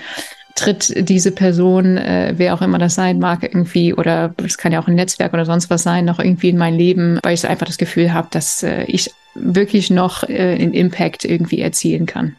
tritt 0.55 1.09
diese 1.09 1.33
Person, 1.33 1.97
äh, 1.97 2.35
wer 2.37 2.55
auch 2.55 2.63
immer 2.63 2.79
das 2.79 2.95
sein 2.95 3.19
mag, 3.19 3.43
irgendwie, 3.43 3.95
oder 3.95 4.35
es 4.45 4.59
kann 4.59 4.73
ja 4.73 4.81
auch 4.81 4.89
ein 4.89 4.95
Netzwerk 4.95 5.33
oder 5.33 5.45
sonst 5.45 5.71
was 5.71 5.83
sein, 5.83 6.05
noch 6.05 6.19
irgendwie 6.19 6.51
in 6.51 6.59
mein 6.59 6.75
Leben, 6.75 7.19
weil 7.23 7.35
ich 7.35 7.47
einfach 7.47 7.67
das 7.67 7.79
Gefühl 7.79 8.13
habe, 8.13 8.29
dass 8.31 8.63
äh, 8.63 8.85
ich 8.85 9.11
wirklich 9.35 9.91
noch 9.91 10.23
äh, 10.29 10.57
einen 10.59 10.75
Impact 10.75 11.25
irgendwie 11.25 11.61
erzielen 11.61 12.07
kann. 12.07 12.37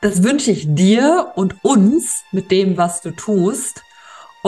Das 0.00 0.22
wünsche 0.22 0.52
ich 0.52 0.66
dir 0.68 1.32
und 1.34 1.56
uns 1.64 2.22
mit 2.30 2.50
dem, 2.50 2.76
was 2.76 3.00
du 3.00 3.10
tust. 3.10 3.82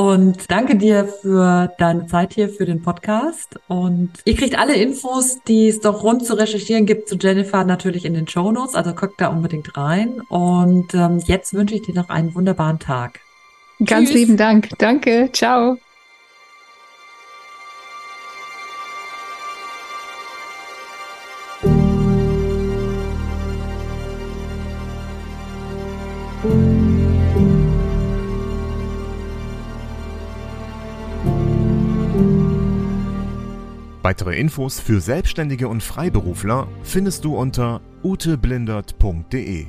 Und 0.01 0.51
danke 0.51 0.77
dir 0.77 1.05
für 1.05 1.75
deine 1.77 2.07
Zeit 2.07 2.33
hier 2.33 2.49
für 2.49 2.65
den 2.65 2.81
Podcast. 2.81 3.61
Und 3.69 4.09
ihr 4.25 4.35
kriegt 4.35 4.59
alle 4.59 4.75
Infos, 4.75 5.41
die 5.47 5.69
es 5.69 5.81
doch 5.81 6.03
rund 6.03 6.25
zu 6.25 6.39
recherchieren 6.39 6.87
gibt 6.87 7.07
zu 7.07 7.17
Jennifer 7.17 7.65
natürlich 7.65 8.07
in 8.07 8.15
den 8.15 8.27
Show 8.27 8.51
Notes. 8.51 8.75
Also 8.77 8.95
guckt 8.95 9.21
da 9.21 9.29
unbedingt 9.29 9.77
rein. 9.77 10.23
Und 10.31 10.95
ähm, 10.95 11.21
jetzt 11.27 11.53
wünsche 11.53 11.75
ich 11.75 11.83
dir 11.83 11.95
noch 11.95 12.09
einen 12.09 12.35
wunderbaren 12.35 12.79
Tag. 12.79 13.21
Ganz 13.85 14.09
Tschüss. 14.09 14.21
lieben 14.21 14.37
Dank. 14.39 14.71
Danke. 14.79 15.29
Ciao. 15.35 15.77
Weitere 34.11 34.37
Infos 34.37 34.81
für 34.81 35.01
Selbstständige 35.01 35.69
und 35.69 35.85
Freiberufler 35.85 36.67
findest 36.83 37.25
du 37.25 37.37
unter 37.37 37.81
uteblindert.de. 38.03 39.67